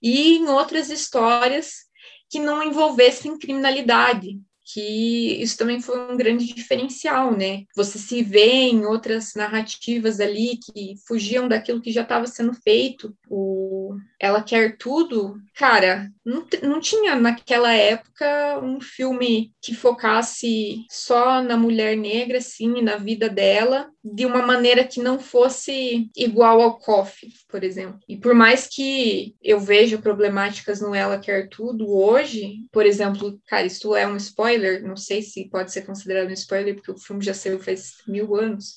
[0.02, 1.84] e em outras histórias
[2.28, 7.66] que não envolvessem criminalidade, que isso também foi um grande diferencial, né?
[7.76, 13.16] Você se vê em outras narrativas ali que fugiam daquilo que já estava sendo feito.
[13.36, 21.42] O Ela Quer Tudo, cara, não, não tinha naquela época um filme que focasse só
[21.42, 26.78] na mulher negra, assim, na vida dela, de uma maneira que não fosse igual ao
[26.78, 28.00] Coffee, por exemplo.
[28.08, 33.66] E por mais que eu veja problemáticas no Ela Quer Tudo hoje, por exemplo, cara,
[33.66, 37.26] isso é um spoiler, não sei se pode ser considerado um spoiler, porque o filme
[37.26, 38.76] já saiu faz mil anos,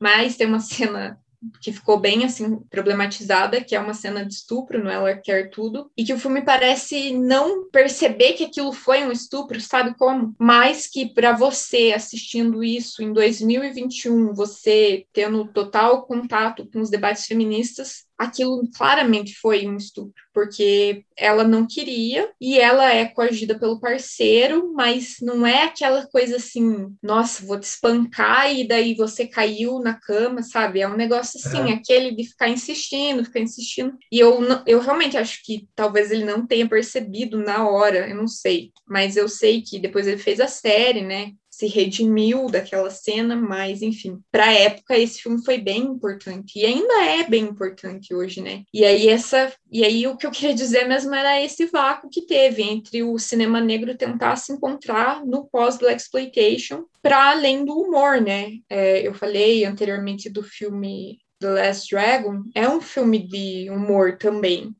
[0.00, 1.20] mas tem uma cena
[1.60, 5.90] que ficou bem assim problematizada, que é uma cena de estupro no Ela Quer Tudo,
[5.96, 10.34] e que o filme parece não perceber que aquilo foi um estupro, sabe como?
[10.38, 17.26] Mas que para você assistindo isso em 2021, você tendo total contato com os debates
[17.26, 23.80] feministas, aquilo claramente foi um estupro, porque ela não queria e ela é coagida pelo
[23.80, 29.80] parceiro, mas não é aquela coisa assim, nossa, vou te espancar e daí você caiu
[29.80, 30.80] na cama, sabe?
[30.80, 31.74] É um negócio assim, é.
[31.74, 33.96] aquele de ficar insistindo, ficar insistindo.
[34.10, 38.28] E eu, eu realmente acho que talvez ele não tenha percebido na hora, eu não
[38.28, 41.32] sei, mas eu sei que depois ele fez a série, né?
[41.62, 46.66] Se redimiu daquela cena, mas enfim, para a época esse filme foi bem importante e
[46.66, 48.64] ainda é bem importante hoje, né?
[48.74, 52.26] E aí essa e aí o que eu queria dizer mesmo era esse vácuo que
[52.26, 57.78] teve entre o cinema negro tentar se encontrar no pós Black exploitation para além do
[57.78, 58.50] humor, né?
[58.68, 64.74] É, eu falei anteriormente do filme The Last Dragon, é um filme de humor também,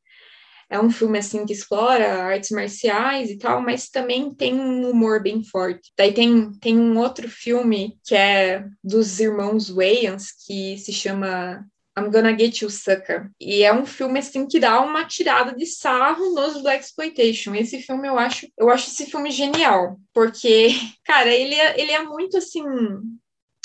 [0.73, 5.23] é um filme assim que explora artes marciais e tal, mas também tem um humor
[5.23, 5.93] bem forte.
[5.97, 11.63] Daí tem, tem um outro filme que é dos irmãos Wayans, que se chama
[11.97, 13.31] I'm Gonna Get You Sucker.
[13.39, 17.55] E é um filme assim que dá uma tirada de sarro nos Black Exploitation.
[17.55, 20.69] Esse filme eu acho, eu acho esse filme genial, porque,
[21.05, 22.65] cara, ele é, ele é muito assim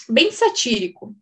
[0.09, 1.15] bem satírico.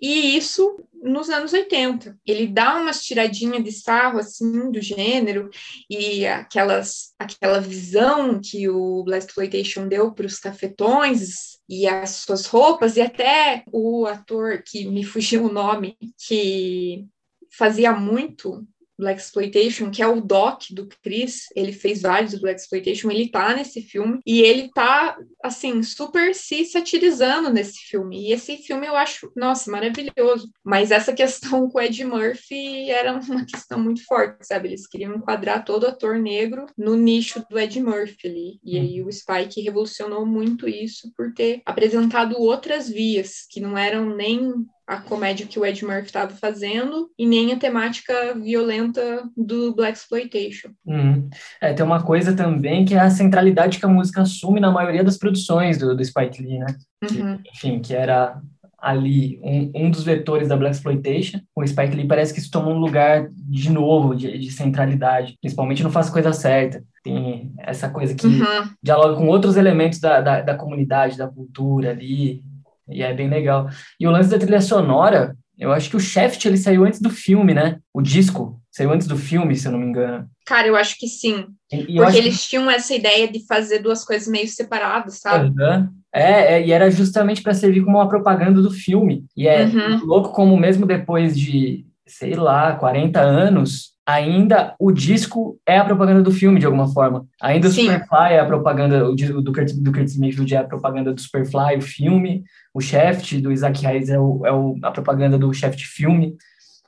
[0.00, 2.18] E isso nos anos 80.
[2.26, 5.50] Ele dá umas tiradinhas de sarro assim do gênero
[5.88, 12.46] e aquelas aquela visão que o Black Exploitation deu para os cafetões e as suas
[12.46, 15.96] roupas e até o ator que me fugiu o nome
[16.26, 17.06] que
[17.50, 18.66] fazia muito
[19.00, 23.28] Black Exploitation, que é o doc do Chris, ele fez vários do Black Exploitation, ele
[23.28, 28.28] tá nesse filme e ele tá assim super se satirizando nesse filme.
[28.28, 30.50] E esse filme eu acho, nossa, maravilhoso.
[30.64, 34.68] Mas essa questão com o Ed Murphy era uma questão muito forte, sabe?
[34.68, 38.60] Eles queriam enquadrar todo ator negro no nicho do Ed Murphy ali.
[38.62, 44.14] E aí o Spike revolucionou muito isso por ter apresentado outras vias que não eram
[44.14, 49.72] nem a comédia que o Ed Murphy estava fazendo e nem a temática violenta do
[49.72, 50.70] Black Exploitation.
[50.84, 51.30] Uhum.
[51.60, 55.04] É, tem uma coisa também que é a centralidade que a música assume na maioria
[55.04, 56.66] das produções do, do Spike Lee, né?
[57.04, 57.38] Uhum.
[57.38, 58.40] Que, enfim, que era
[58.76, 61.38] ali um, um dos vetores da Black Exploitation.
[61.54, 65.84] O Spike Lee parece que isso tomou um lugar de novo de, de centralidade, principalmente
[65.84, 66.82] no Faz Coisa Certa.
[67.04, 68.68] Tem essa coisa que uhum.
[68.82, 72.42] dialoga com outros elementos da, da, da comunidade, da cultura ali,
[72.90, 73.68] e é bem legal.
[73.98, 77.10] E o lance da trilha sonora, eu acho que o Shaft ele saiu antes do
[77.10, 77.78] filme, né?
[77.92, 80.28] O disco saiu antes do filme, se eu não me engano.
[80.46, 81.46] Cara, eu acho que sim.
[81.70, 82.48] E, Porque eles que...
[82.50, 85.48] tinham essa ideia de fazer duas coisas meio separadas, sabe?
[85.48, 85.88] Uhum.
[86.12, 89.24] É, é, e era justamente para servir como uma propaganda do filme.
[89.36, 90.04] E é uhum.
[90.04, 96.22] louco como mesmo depois de, sei lá, 40 anos, ainda o disco é a propaganda
[96.22, 97.26] do filme, de alguma forma.
[97.40, 97.82] Ainda o Sim.
[97.82, 101.76] Superfly é a propaganda, o do Kurt, do Kurt Mayfield é a propaganda do Superfly,
[101.78, 102.44] o filme.
[102.74, 106.36] O Shaft, do Isaac Hayes, é, o, é o, a propaganda do Shaft filme.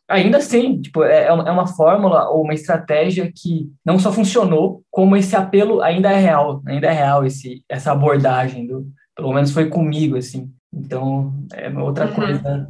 [0.09, 5.17] Ainda assim, tipo, é, é uma fórmula ou uma estratégia que não só funcionou, como
[5.17, 8.87] esse apelo ainda é real, ainda é real esse, essa abordagem, do,
[9.17, 10.51] pelo menos foi comigo, assim.
[10.73, 12.15] Então, é outra uhum.
[12.15, 12.69] coisa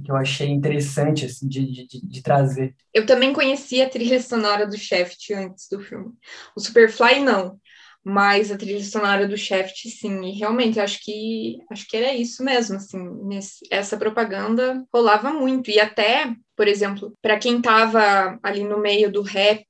[0.00, 2.74] que eu achei interessante assim, de, de, de, trazer.
[2.94, 6.12] Eu também conhecia a trilha sonora do Shaft antes do filme.
[6.56, 7.60] O Superfly não,
[8.04, 10.22] mas a trilha sonora do Shaft sim.
[10.24, 15.70] E realmente acho que acho que era isso mesmo, assim, nesse, essa propaganda rolava muito
[15.70, 19.64] e até, por exemplo, para quem estava ali no meio do rap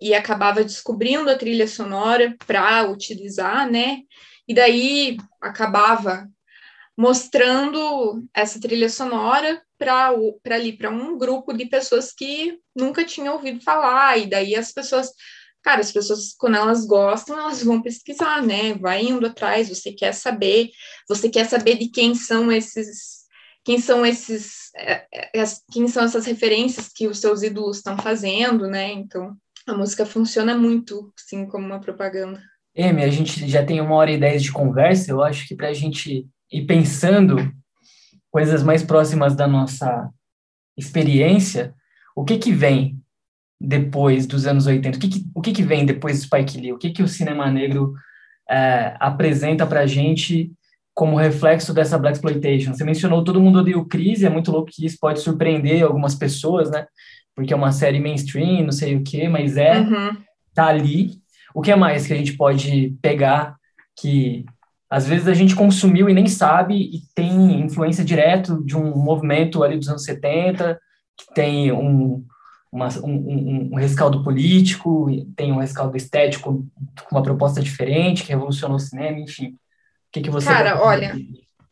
[0.00, 3.98] e acabava descobrindo a trilha sonora para utilizar, né?
[4.48, 6.26] E daí acabava
[7.00, 10.12] mostrando essa trilha sonora para
[10.50, 14.18] ali para um grupo de pessoas que nunca tinham ouvido falar.
[14.18, 15.10] E daí as pessoas
[15.62, 18.74] cara as pessoas quando elas gostam elas vão pesquisar né?
[18.74, 20.68] Vai indo atrás você quer saber
[21.08, 23.20] você quer saber de quem são esses
[23.64, 28.66] quem são esses é, é, quem são essas referências que os seus ídolos estão fazendo
[28.66, 28.92] né?
[28.92, 29.34] Então
[29.66, 32.42] a música funciona muito sim como uma propaganda.
[32.74, 35.68] Emi, a gente já tem uma hora e dez de conversa eu acho que para
[35.68, 37.52] a gente e pensando
[38.30, 40.10] coisas mais próximas da nossa
[40.76, 41.74] experiência,
[42.14, 43.00] o que que vem
[43.60, 44.96] depois dos anos 80?
[44.96, 46.72] O que que, o que, que vem depois do Spike Lee?
[46.72, 47.92] O que que o cinema negro
[48.48, 50.52] é, apresenta para a gente
[50.94, 52.72] como reflexo dessa Black Exploitation?
[52.72, 56.14] Você mencionou Todo Mundo Odeia o Chris, é muito louco que isso pode surpreender algumas
[56.14, 56.86] pessoas, né?
[57.34, 60.16] Porque é uma série mainstream, não sei o quê, mas é, uhum.
[60.54, 61.20] tá ali.
[61.54, 63.56] O que é mais que a gente pode pegar
[63.98, 64.44] que
[64.90, 69.62] às vezes a gente consumiu e nem sabe e tem influência direto de um movimento
[69.62, 70.80] ali dos anos 70,
[71.16, 72.26] que tem um,
[72.72, 76.66] uma, um, um, rescaldo político, tem um rescaldo estético
[77.04, 79.50] com uma proposta diferente, que revolucionou o cinema, enfim.
[79.50, 79.56] O
[80.12, 80.46] que, que você...
[80.46, 81.14] Cara, olha,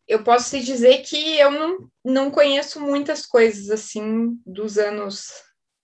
[0.06, 5.28] eu posso te dizer que eu não, não conheço muitas coisas, assim, dos anos,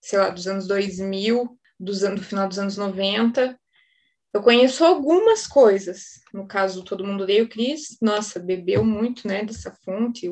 [0.01, 3.59] sei lá, dos anos 2000, dos anos, do final dos anos 90,
[4.35, 6.21] eu conheço algumas coisas.
[6.33, 10.29] No caso, todo mundo deu o Cris, nossa, bebeu muito, né, dessa fonte.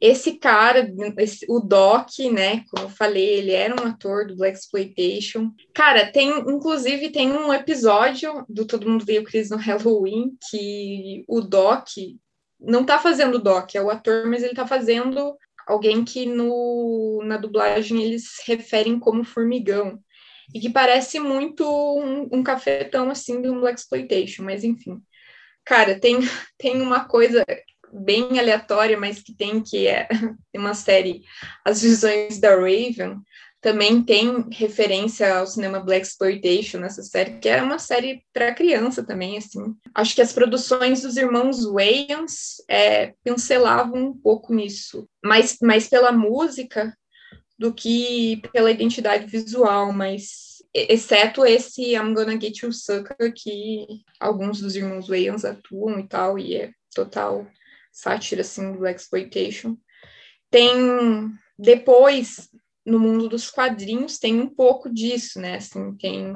[0.00, 4.56] Esse cara, esse, o Doc, né, como eu falei, ele era um ator do Black
[4.58, 5.50] Exploitation.
[5.74, 11.22] Cara, tem, inclusive, tem um episódio do Todo Mundo Deu o Cris no Halloween que
[11.28, 11.88] o Doc
[12.58, 17.22] não tá fazendo o Doc, é o ator, mas ele tá fazendo alguém que no,
[17.24, 19.98] na dublagem eles referem como formigão
[20.54, 25.00] e que parece muito um, um cafetão assim um Black Exploitation, mas enfim.
[25.64, 26.18] Cara, tem,
[26.58, 27.44] tem uma coisa
[27.92, 30.08] bem aleatória, mas que tem que é
[30.54, 31.22] uma série
[31.64, 33.20] As Visões da Raven,
[33.60, 39.04] também tem referência ao cinema Black Exploitation nessa série, que é uma série para criança
[39.04, 39.74] também, assim.
[39.92, 46.12] Acho que as produções dos irmãos Wayans é, pincelavam um pouco nisso, mas, mas pela
[46.12, 46.96] música
[47.58, 53.86] do que pela identidade visual, mas exceto esse I'm Gonna Get You Sucker, que
[54.20, 57.46] alguns dos irmãos Wayans atuam e tal, e é total
[57.90, 59.76] sátira assim do exploitation.
[60.50, 60.74] Tem
[61.58, 62.50] depois
[62.84, 65.56] no mundo dos quadrinhos tem um pouco disso, né?
[65.56, 66.32] Assim, tem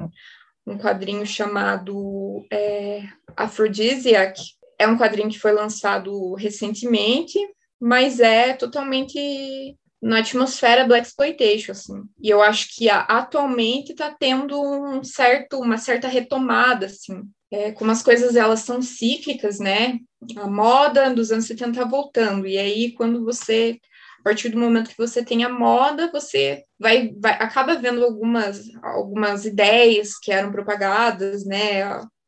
[0.65, 3.03] um quadrinho chamado é,
[3.37, 4.41] Aphrodisiac.
[4.77, 7.39] É um quadrinho que foi lançado recentemente,
[7.79, 12.01] mas é totalmente na atmosfera do exploitation, assim.
[12.19, 17.21] E eu acho que a, atualmente está tendo um certo, uma certa retomada, assim.
[17.51, 19.99] É, como as coisas elas são cíclicas, né?
[20.37, 22.47] A moda dos anos 70 tá voltando.
[22.47, 23.79] E aí, quando você
[24.21, 28.61] a partir do momento que você tem a moda, você vai, vai acaba vendo algumas,
[28.83, 31.83] algumas ideias que eram propagadas, né?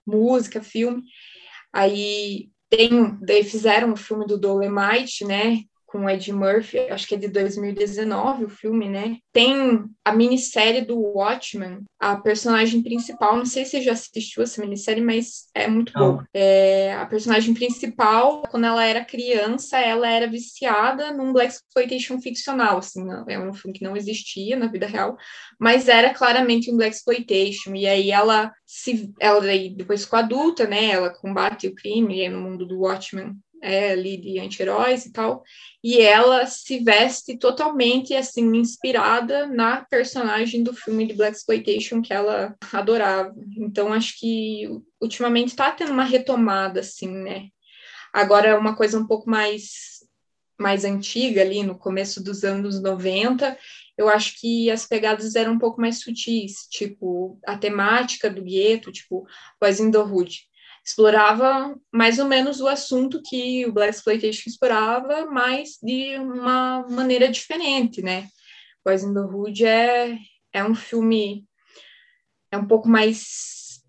[0.05, 1.03] Música, filme.
[1.71, 5.59] Aí tem, daí fizeram o filme do Dolemite, né?
[5.93, 9.17] Com Ed Murphy, acho que é de 2019 o filme, né?
[9.31, 14.59] Tem a minissérie do Watchmen, a personagem principal, não sei se você já assistiu essa
[14.59, 16.27] minissérie, mas é muito boa.
[16.33, 22.79] É, a personagem principal, quando ela era criança, ela era viciada num Black Exploitation ficcional,
[22.79, 25.15] assim, é um filme que não existia na vida real,
[25.59, 29.41] mas era claramente um Black Exploitation, e aí ela se, ela
[29.75, 34.39] depois ficou adulta, né, ela combate o crime no mundo do Watchmen, é, ali de
[34.39, 35.41] anti-heróis e tal,
[35.81, 42.13] e ela se veste totalmente assim inspirada na personagem do filme de Black Exploitation que
[42.13, 43.33] ela adorava.
[43.57, 44.67] Então acho que
[45.01, 47.47] ultimamente está tendo uma retomada assim, né?
[48.11, 49.93] Agora uma coisa um pouco mais
[50.59, 53.57] mais antiga ali no começo dos anos 90,
[53.97, 58.91] eu acho que as pegadas eram um pouco mais sutis, tipo a temática do gueto,
[58.91, 59.25] tipo
[59.59, 60.47] Boys in the Hood
[60.85, 67.29] explorava mais ou menos o assunto que o Black Exploitation explorava, mas de uma maneira
[67.29, 68.27] diferente, né?
[68.85, 70.17] Boys in the Hood é,
[70.51, 71.45] é um filme
[72.51, 73.81] é um pouco mais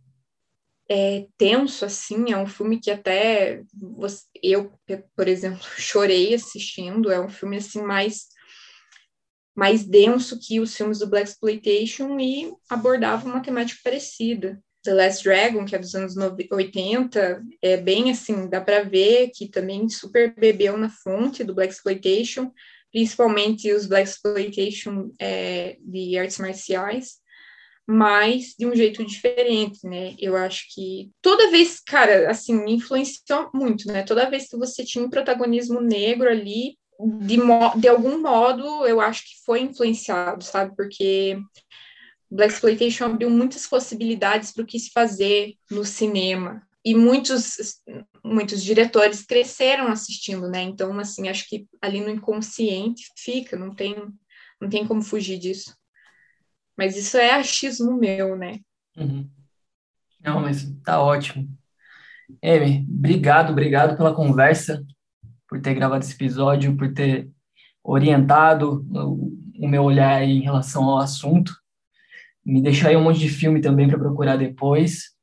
[0.88, 4.72] é, tenso, assim, é um filme que até você, eu,
[5.16, 8.32] por exemplo, chorei assistindo, é um filme, assim, mais
[9.56, 14.60] mais denso que os filmes do Black Exploitation e abordava uma temática parecida.
[14.84, 19.48] The Last Dragon, que é dos anos 80, é bem assim, dá para ver que
[19.48, 22.52] também super bebeu na fonte do Black Exploitation,
[22.92, 27.14] principalmente os Black Exploitation é, de artes marciais,
[27.86, 30.14] mas de um jeito diferente, né?
[30.18, 34.02] Eu acho que toda vez, cara, assim, influenciou muito, né?
[34.02, 36.76] Toda vez que você tinha um protagonismo negro ali,
[37.20, 37.38] de,
[37.78, 40.74] de algum modo, eu acho que foi influenciado, sabe?
[40.76, 41.38] Porque
[42.34, 46.66] Black Exploitation abriu muitas possibilidades para o que se fazer no cinema.
[46.84, 47.80] E muitos,
[48.24, 50.60] muitos diretores cresceram assistindo, né?
[50.62, 53.94] Então, assim, acho que ali no inconsciente fica, não tem,
[54.60, 55.76] não tem como fugir disso.
[56.76, 58.58] Mas isso é achismo meu, né?
[58.96, 59.30] Uhum.
[60.20, 61.48] Não, mas tá ótimo.
[62.42, 64.84] Amy, obrigado, obrigado pela conversa,
[65.48, 67.30] por ter gravado esse episódio, por ter
[67.82, 71.54] orientado o, o meu olhar em relação ao assunto
[72.44, 75.14] me deixou aí um monte de filme também para procurar depois.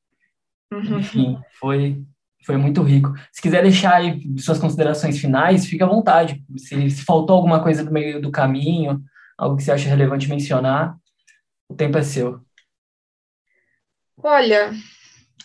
[0.72, 1.00] Uhum.
[1.00, 2.04] Enfim, foi,
[2.46, 3.14] foi muito rico.
[3.32, 6.44] Se quiser deixar aí suas considerações finais, fique à vontade.
[6.58, 9.04] Se, se faltou alguma coisa no meio do caminho,
[9.38, 10.96] algo que você acha relevante mencionar,
[11.70, 12.42] o tempo é seu.
[14.18, 14.72] Olha,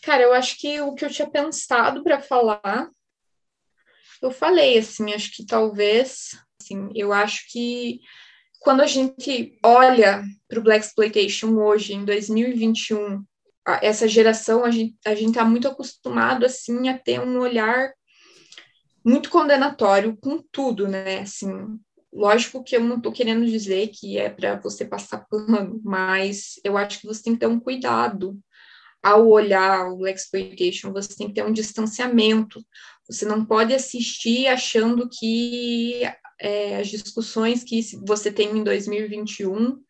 [0.03, 2.91] cara, eu acho que o que eu tinha pensado para falar,
[4.23, 8.01] eu falei, assim, acho que talvez, assim, eu acho que
[8.67, 13.25] quando a gente olha para o Black Exploitation hoje, em 2021,
[13.81, 17.93] essa geração, a gente a está muito acostumado, assim, a ter um olhar
[19.05, 21.21] muito condenatório com tudo, né?
[21.21, 21.49] Assim,
[22.13, 26.77] lógico que eu não estou querendo dizer que é para você passar pano, mas eu
[26.77, 28.37] acho que você tem que ter um cuidado
[29.01, 32.61] ao olhar o Black Exploitation, você tem que ter um distanciamento.
[33.09, 36.03] Você não pode assistir achando que
[36.39, 39.81] é, as discussões que você tem em 2021,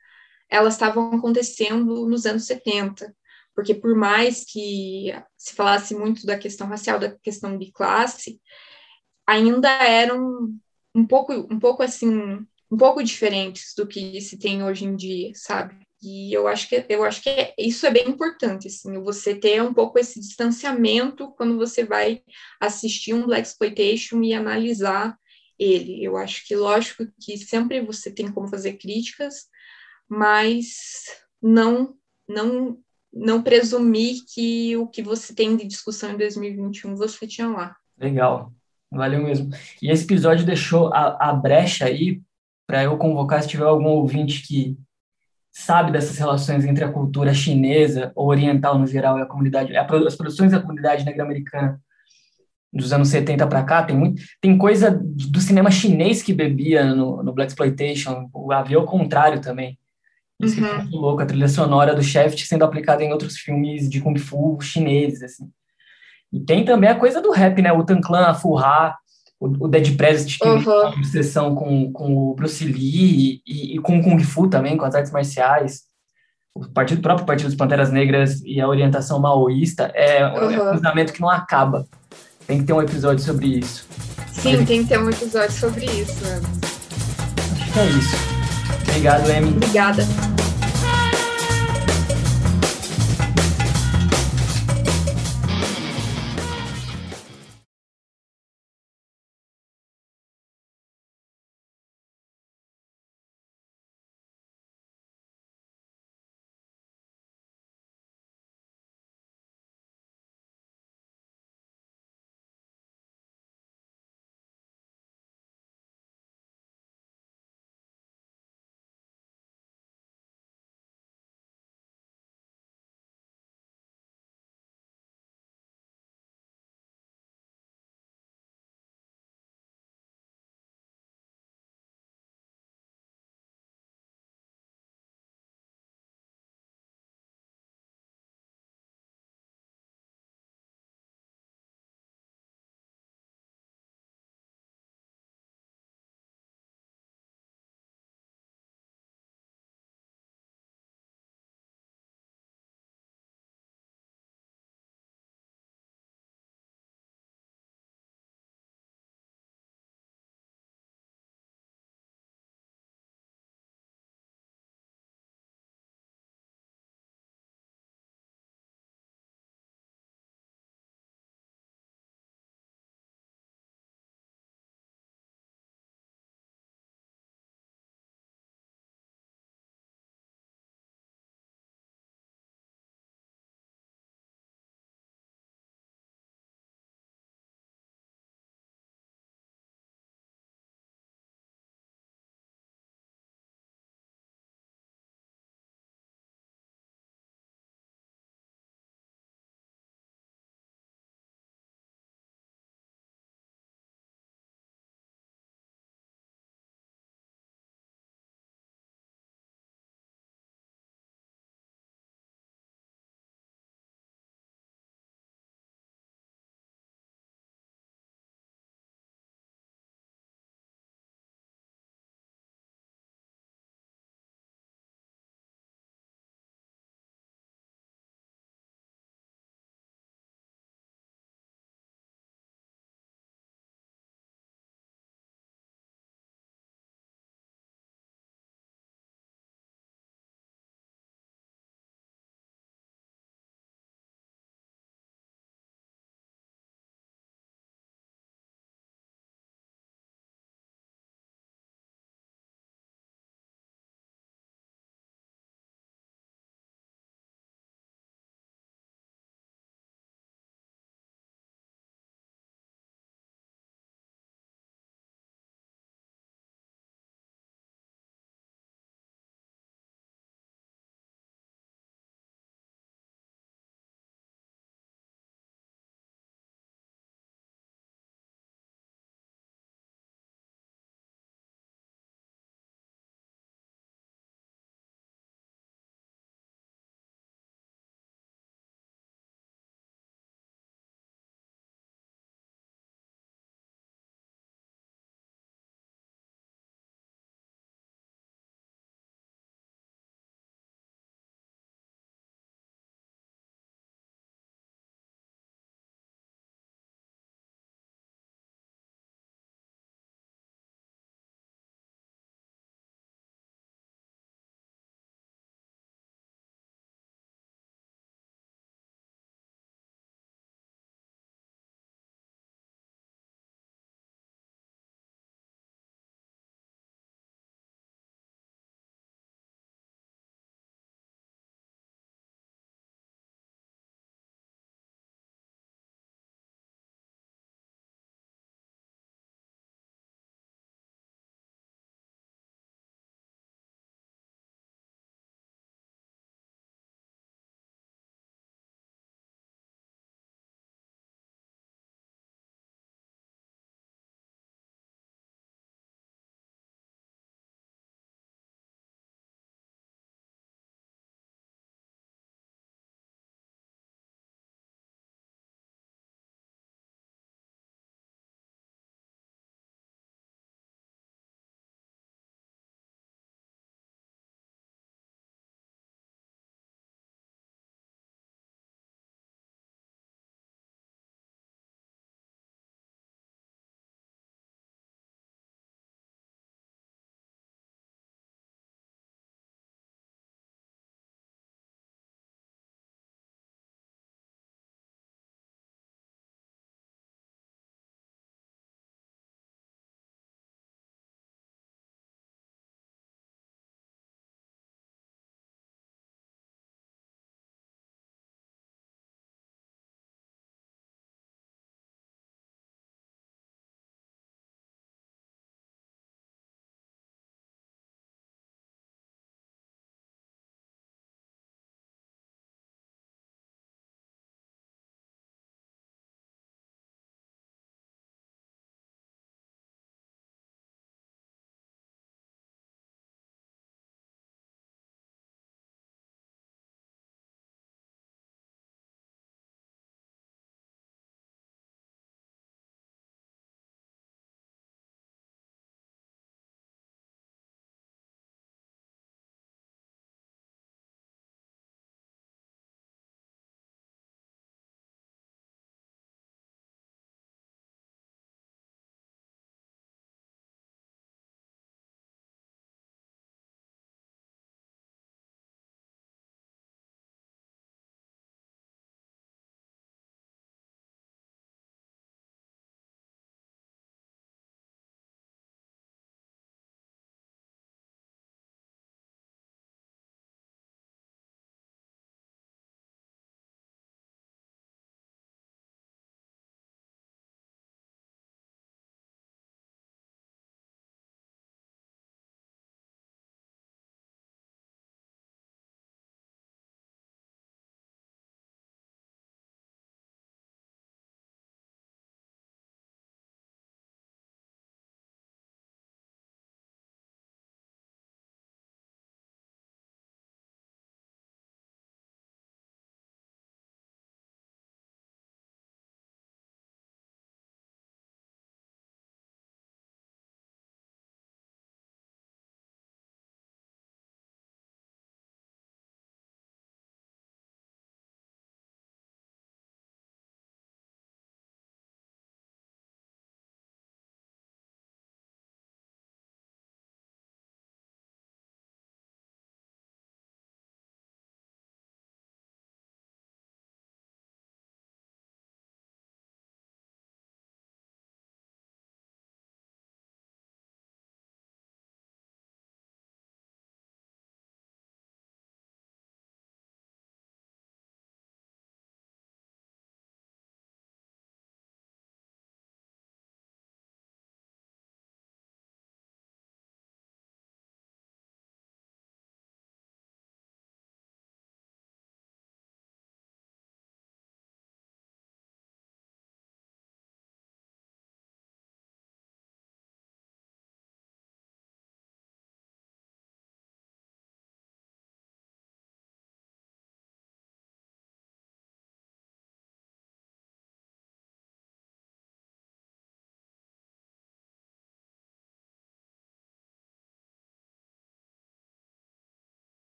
[0.49, 3.14] elas estavam acontecendo nos anos 70,
[3.55, 8.40] porque por mais que se falasse muito da questão racial, da questão de classe,
[9.26, 10.55] ainda eram
[10.94, 15.32] um pouco, um pouco assim, um pouco diferentes do que se tem hoje em dia,
[15.34, 15.86] sabe?
[16.03, 19.62] E eu acho que eu acho que é, isso é bem importante, assim, você ter
[19.62, 22.22] um pouco esse distanciamento quando você vai
[22.61, 25.18] assistir um black exploitation e analisar
[25.59, 26.02] ele.
[26.02, 29.46] Eu acho que, lógico, que sempre você tem como fazer críticas,
[30.09, 31.07] mas
[31.42, 31.94] não,
[32.28, 32.78] não,
[33.12, 37.76] não presumir que o que você tem de discussão em 2021 você tinha lá.
[37.98, 38.52] Legal,
[38.90, 39.50] valeu mesmo.
[39.80, 42.22] E esse episódio deixou a, a brecha aí
[42.66, 44.76] para eu convocar se tiver algum ouvinte que
[45.52, 50.16] sabe dessas relações entre a cultura chinesa ou oriental no geral e a comunidade, as
[50.16, 51.80] produções da comunidade negra-americana
[52.77, 57.22] dos anos 70 para cá, tem, muito, tem coisa do cinema chinês que bebia no,
[57.22, 59.79] no Black Exploitation, o contrário também.
[60.41, 60.66] Isso uhum.
[60.66, 64.18] é muito louco, a trilha sonora do Shaft sendo aplicada em outros filmes de Kung
[64.18, 65.49] Fu chineses, assim.
[66.33, 67.72] E tem também a coisa do rap, né?
[67.72, 68.97] O Tan Clan, a Full Ha,
[69.41, 70.59] o, o Dead President tem uhum.
[70.59, 74.85] uma obsessão com, com o Bruce Lee e, e, com o Kung Fu também, com
[74.85, 75.85] as artes marciais.
[76.55, 80.51] O partido, próprio Partido dos Panteras Negras e a orientação maoísta é, uhum.
[80.51, 81.87] é um cruzamento que não acaba.
[82.47, 83.86] Tem que ter um episódio sobre isso.
[84.32, 86.22] Sim, tem que ter um episódio sobre isso.
[87.53, 88.16] Acho que é isso.
[88.88, 89.49] Obrigado, Amy.
[89.49, 90.07] Obrigada.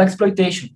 [0.00, 0.70] Exploitation.